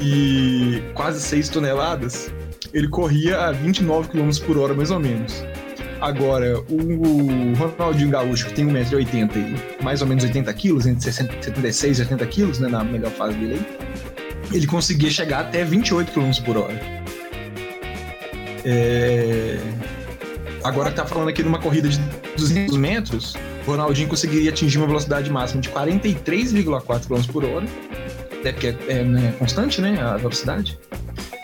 [0.00, 2.30] e quase 6 toneladas,
[2.72, 5.44] ele corria a 29 km por hora, mais ou menos.
[6.00, 9.30] Agora, o Ronaldinho Gaúcho, que tem 1,80m
[9.80, 13.10] e mais ou menos 80 quilos, entre 60 76 e 80 quilos, né, na melhor
[13.12, 13.64] fase dele
[14.52, 16.80] ele conseguia chegar até 28 km por hora.
[18.64, 19.58] É...
[20.64, 21.98] Agora tá falando aqui numa corrida de
[22.36, 23.34] 200 metros,
[23.66, 27.66] o Ronaldinho conseguiria atingir uma velocidade máxima de 43,4 km por hora,
[28.40, 30.78] até porque é, é, né, constante, né, a velocidade.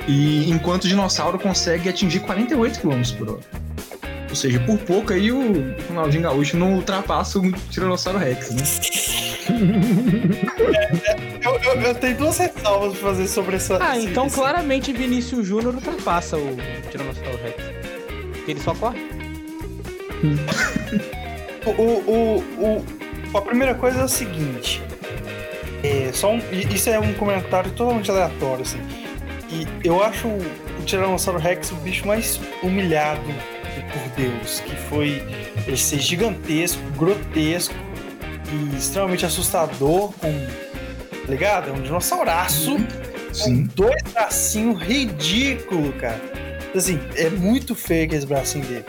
[0.08, 3.40] E enquanto o dinossauro consegue atingir 48 km por hora.
[4.30, 8.62] Ou seja, por pouco aí o Ronaldinho Gaúcho não ultrapassa o Tiranossauro Rex, né?
[11.44, 13.76] Eu, eu- eu tenho duas ressalvas pra fazer sobre essa.
[13.82, 16.56] Ah, esse- então esse- claramente Vinícius Júnior ultrapassa o
[16.90, 17.56] Tiranossauro Rex.
[18.32, 18.98] Porque ele só corre.
[21.64, 22.84] O, o, o,
[23.32, 24.82] o- a primeira coisa é o seguinte.
[25.84, 28.78] É, só um, isso é um comentário totalmente aleatório, assim.
[29.52, 30.38] E eu acho o,
[30.80, 33.20] o Tiranossauro Rex o bicho mais humilhado
[33.92, 34.60] por Deus.
[34.60, 35.22] Que foi
[35.66, 37.74] ele ser gigantesco, grotesco
[38.50, 40.32] e extremamente assustador com.
[41.26, 41.70] Tá ligado?
[41.70, 43.68] É um dinossauraço com Sim.
[43.76, 46.20] dois bracinhos ridículo, cara.
[46.74, 48.84] Assim, é muito feio aqueles bracinhos dele.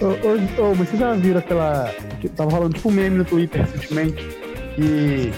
[0.00, 1.94] Ô, ô, ô, mas vocês já viram aquela.
[2.20, 4.22] Que tava rolando tipo um meme no Twitter recentemente.
[4.74, 5.32] Que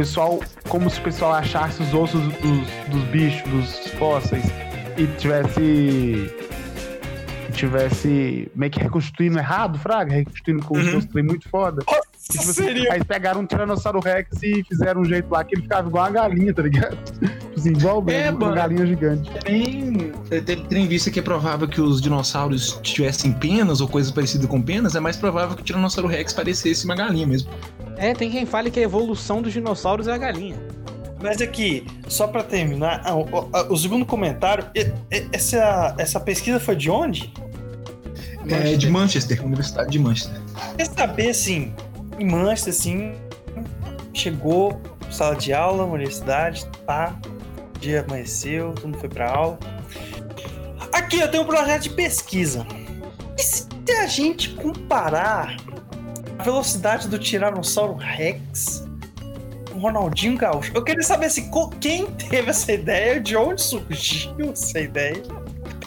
[0.00, 0.40] pessoal.
[0.68, 4.44] Como se o pessoal achasse os ossos dos, dos bichos, dos fósseis,
[4.96, 6.30] e tivesse.
[7.52, 10.98] Tivesse meio que reconstruindo errado, Fraga, reconstruindo com Uhum.
[10.98, 11.82] um trem muito foda.
[11.82, 15.56] E, tipo assim, Seria aí pegaram um Tiranossauro Rex e fizeram um jeito lá que
[15.56, 16.96] ele ficava igual uma galinha, tá ligado?
[16.96, 19.28] Tipo assim, igual É, uma galinha gigante.
[19.44, 20.12] Tem,
[20.44, 24.62] tem, tem vista que é provável que os dinossauros tivessem penas ou coisas parecidas com
[24.62, 27.50] penas, é mais provável que o Tiranossauro Rex parecesse uma galinha mesmo.
[28.00, 30.56] É, tem quem fale que a evolução dos dinossauros é a galinha.
[31.22, 34.64] Mas aqui, só pra terminar, ah, o, o- o segundo comentário,
[35.30, 37.30] essa, essa pesquisa foi de onde?
[38.48, 40.40] É de Manchester, Universidade de Manchester.
[40.78, 41.74] Quer saber, assim,
[42.18, 43.12] em Manchester, assim,
[44.14, 44.80] chegou,
[45.10, 47.14] sala de aula, universidade, pá,
[47.78, 49.58] dia amanheceu, todo mundo foi pra aula.
[50.92, 52.66] Aqui, eu tenho um projeto de pesquisa.
[53.38, 53.66] E se
[54.02, 55.56] a gente comparar
[56.40, 58.84] velocidade do Tiranossauro Rex
[59.74, 60.72] o Ronaldinho Gaúcho?
[60.74, 61.48] Eu queria saber, assim,
[61.80, 65.22] quem teve essa ideia, de onde surgiu essa ideia?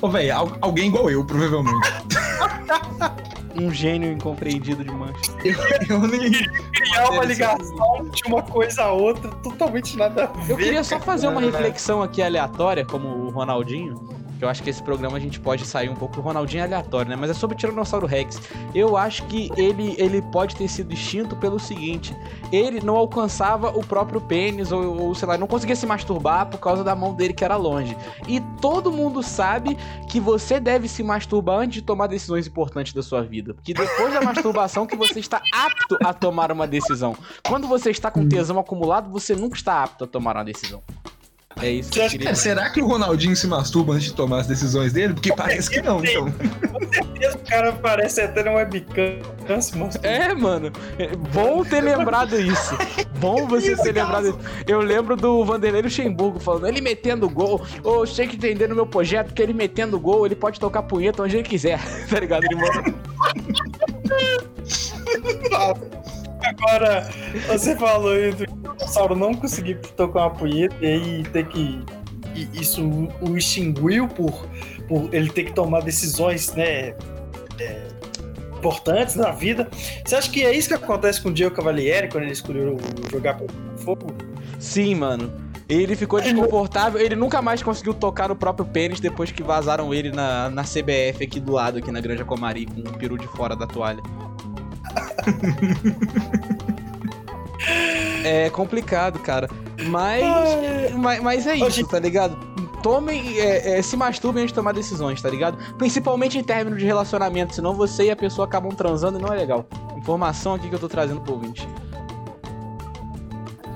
[0.02, 1.90] Ô, velho, al- alguém igual eu, provavelmente.
[3.56, 5.14] Um gênio incompreendido de mancha.
[5.88, 6.32] eu nem.
[6.32, 10.54] criar uma ligação de uma coisa a outra, totalmente nada a ver.
[10.54, 14.10] Eu queria só fazer uma reflexão aqui aleatória, como o Ronaldinho.
[14.42, 16.20] Eu acho que esse programa a gente pode sair um pouco.
[16.20, 17.16] Ronaldinho aleatório, né?
[17.16, 18.42] Mas é sobre o Tiranossauro Rex.
[18.76, 22.16] Eu acho que ele, ele pode ter sido extinto pelo seguinte:
[22.52, 26.60] ele não alcançava o próprio pênis, ou, ou sei lá, não conseguia se masturbar por
[26.60, 27.96] causa da mão dele que era longe.
[28.28, 29.78] E todo mundo sabe
[30.10, 33.54] que você deve se masturbar antes de tomar decisões importantes da sua vida.
[33.54, 37.16] Porque depois da masturbação que você está apto a tomar uma decisão.
[37.48, 40.84] Quando você está com tesão acumulado, você nunca está apto a tomar uma decisão.
[41.62, 44.40] É isso que eu queria É, será que o Ronaldinho se masturba antes de tomar
[44.40, 45.14] as decisões dele?
[45.14, 46.28] Porque parece que não, então.
[46.28, 49.20] O cara parece até um webcam.
[50.02, 50.72] É, mano.
[50.98, 52.76] É bom ter lembrado isso.
[53.20, 54.40] Bom você ter lembrado isso.
[54.68, 57.66] Eu lembro do Vanderlei Luxemburgo falando, ele metendo gol.
[57.84, 60.84] Ô, você tem que entender no meu projeto que ele metendo gol, ele pode tocar
[60.84, 61.80] punheta onde ele quiser.
[62.10, 62.44] tá ligado?
[62.44, 62.94] Ele manda...
[66.44, 67.10] Agora,
[67.48, 71.84] você falou aí do dinossauro não conseguir tocar uma punheta e aí ter que.
[72.54, 72.82] Isso
[73.22, 74.48] o extinguiu por,
[74.88, 76.96] por ele ter que tomar decisões, né?
[77.60, 77.88] é,
[78.58, 79.68] importantes na vida.
[80.06, 82.78] Você acha que é isso que acontece com o Diego Cavalieri quando ele escolheu
[83.12, 84.08] jogar por fogo?
[84.60, 85.32] Sim, mano.
[85.68, 90.12] Ele ficou desconfortável, ele nunca mais conseguiu tocar no próprio pênis depois que vazaram ele
[90.12, 93.56] na, na CBF aqui do lado, aqui na Granja Comari, com o peru de fora
[93.56, 94.02] da toalha.
[98.24, 99.50] É complicado, cara.
[99.88, 100.24] Mas,
[100.96, 102.38] mas, mas é isso, tá ligado?
[102.82, 105.58] Tomem, é, é, se masturbem antes de tomar decisões, tá ligado?
[105.78, 109.38] Principalmente em términos de relacionamento, senão você e a pessoa acabam transando e não é
[109.38, 109.66] legal.
[109.98, 111.68] Informação aqui que eu tô trazendo pro ouvinte.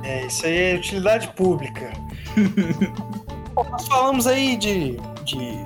[0.03, 1.91] É, isso aí é utilidade pública.
[3.53, 5.65] Bom, Nós falamos aí de, de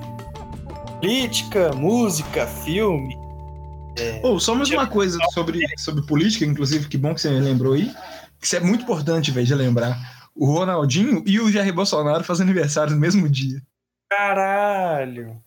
[1.00, 3.18] política, música, filme.
[4.24, 7.94] Ou só mais uma coisa sobre, sobre política, inclusive, que bom que você lembrou aí.
[8.40, 9.98] Que isso é muito importante, velho, de lembrar.
[10.36, 13.62] O Ronaldinho e o Jair Bolsonaro fazem aniversário no mesmo dia.
[14.10, 15.42] Caralho.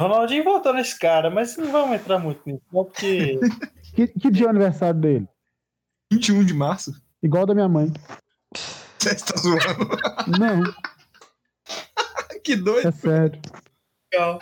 [0.00, 3.38] Ronaldinho voltou nesse cara, mas não vamos entrar muito nisso, não, porque.
[3.94, 5.28] Que, que dia é o aniversário dele?
[6.10, 6.94] 21 de março.
[7.22, 7.92] Igual da minha mãe.
[8.98, 9.98] Você está zoando?
[10.38, 10.62] Não,
[12.42, 12.88] que doido.
[12.88, 13.38] é sério.
[14.10, 14.38] Legal.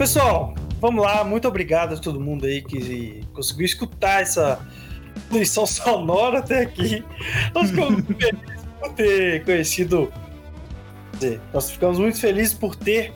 [0.00, 1.22] Pessoal, vamos lá.
[1.24, 4.58] Muito obrigado a todo mundo aí que conseguiu escutar essa
[5.30, 7.04] lição sonora até aqui.
[7.54, 10.10] Nós ficamos muito felizes por ter conhecido.
[11.12, 13.12] dizer, Nós ficamos muito felizes por ter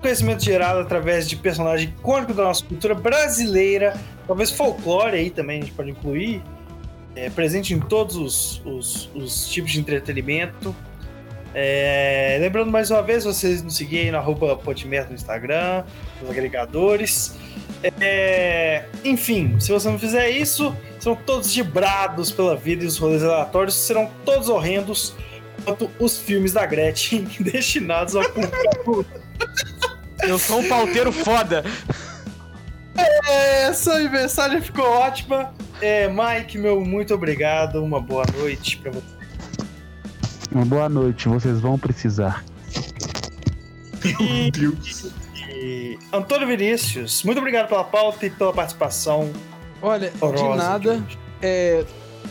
[0.00, 5.64] conhecimento gerado através de personagem icônico da nossa cultura brasileira, talvez folclore aí também a
[5.64, 6.40] gente pode incluir.
[7.16, 10.74] é, presente em todos os, os- os tipos de entretenimento.
[11.54, 15.84] É, lembrando mais uma vez, vocês nos seguirem no arroba Podmerda no Instagram,
[16.20, 17.36] nos agregadores.
[18.00, 23.22] É, enfim, se você não fizer isso, serão todos gibrados pela vida e os rolês
[23.22, 25.14] aleatórios serão todos horrendos
[25.64, 29.06] quanto os filmes da Gretchen destinados ao público.
[30.26, 31.62] Eu sou um pauteiro foda.
[33.28, 35.52] É, essa mensagem ficou ótima.
[35.82, 37.82] É, Mike, meu muito obrigado.
[37.84, 39.23] Uma boa noite pra você.
[40.54, 42.44] Uma boa noite, vocês vão precisar.
[44.04, 45.12] Meu Deus.
[45.48, 49.32] E Antônio Vinícius, muito obrigado pela pauta e pela participação.
[49.82, 51.02] Olha, de nada.
[51.42, 51.84] É,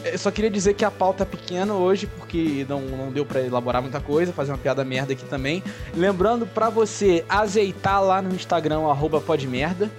[0.05, 3.41] eu só queria dizer que a pauta é pequena hoje, porque não, não deu pra
[3.41, 5.61] elaborar muita coisa, fazer uma piada merda aqui também.
[5.93, 9.91] Lembrando pra você azeitar lá no Instagram, arroba podmerda.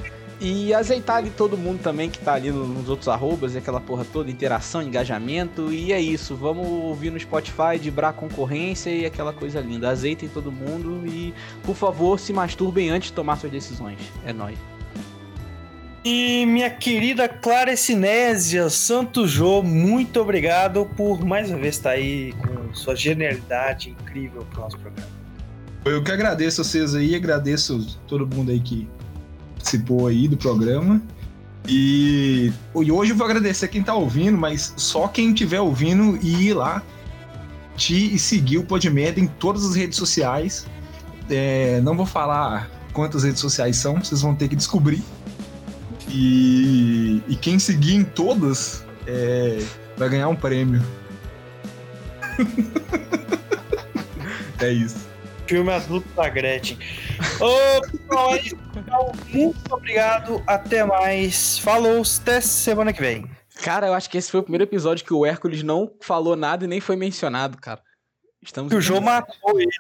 [0.47, 3.81] E azeitar ali todo mundo também que tá ali no- nos outros arrobas, e aquela
[3.81, 5.73] porra toda, interação, engajamento.
[5.73, 9.89] E é isso, vamos ouvir no Spotify, dibrar a concorrência e aquela coisa linda.
[9.89, 11.33] Azeitem todo mundo e,
[11.63, 13.99] por favor, se masturbem antes de tomar suas decisões.
[14.27, 14.59] É nóis.
[16.05, 22.35] E minha querida Clara Sinésia Santo Jô, muito obrigado por mais uma vez estar aí
[22.35, 25.09] com sua genialidade incrível pro nosso programa.
[25.87, 28.87] Eu que agradeço vocês aí, agradeço todo mundo aí que
[29.65, 31.01] participou aí do programa.
[31.67, 36.49] E, e hoje eu vou agradecer quem tá ouvindo, mas só quem estiver ouvindo e
[36.49, 36.83] ir lá
[37.75, 40.67] te e seguir o Podmerda em todas as redes sociais.
[41.31, 45.03] É, não vou falar quantas redes sociais são, vocês vão ter que descobrir.
[46.09, 49.65] E, e quem seguir em todas é,
[49.97, 50.83] vai ganhar um prêmio.
[54.61, 55.14] é isso.
[55.47, 56.79] Filme adulto da Gretchen.
[57.41, 58.43] Ô, pessoal, é.
[58.77, 60.43] Então, muito obrigado.
[60.47, 61.59] Até mais.
[61.59, 63.29] Falou, até semana que vem.
[63.63, 66.65] Cara, eu acho que esse foi o primeiro episódio que o Hércules não falou nada
[66.65, 67.81] e nem foi mencionado, cara.
[68.43, 69.71] Estamos Que o João matou ele.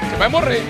[0.00, 0.62] Você vai morrer.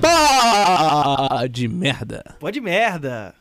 [0.00, 2.36] Pá de merda.
[2.38, 3.34] Pode merda.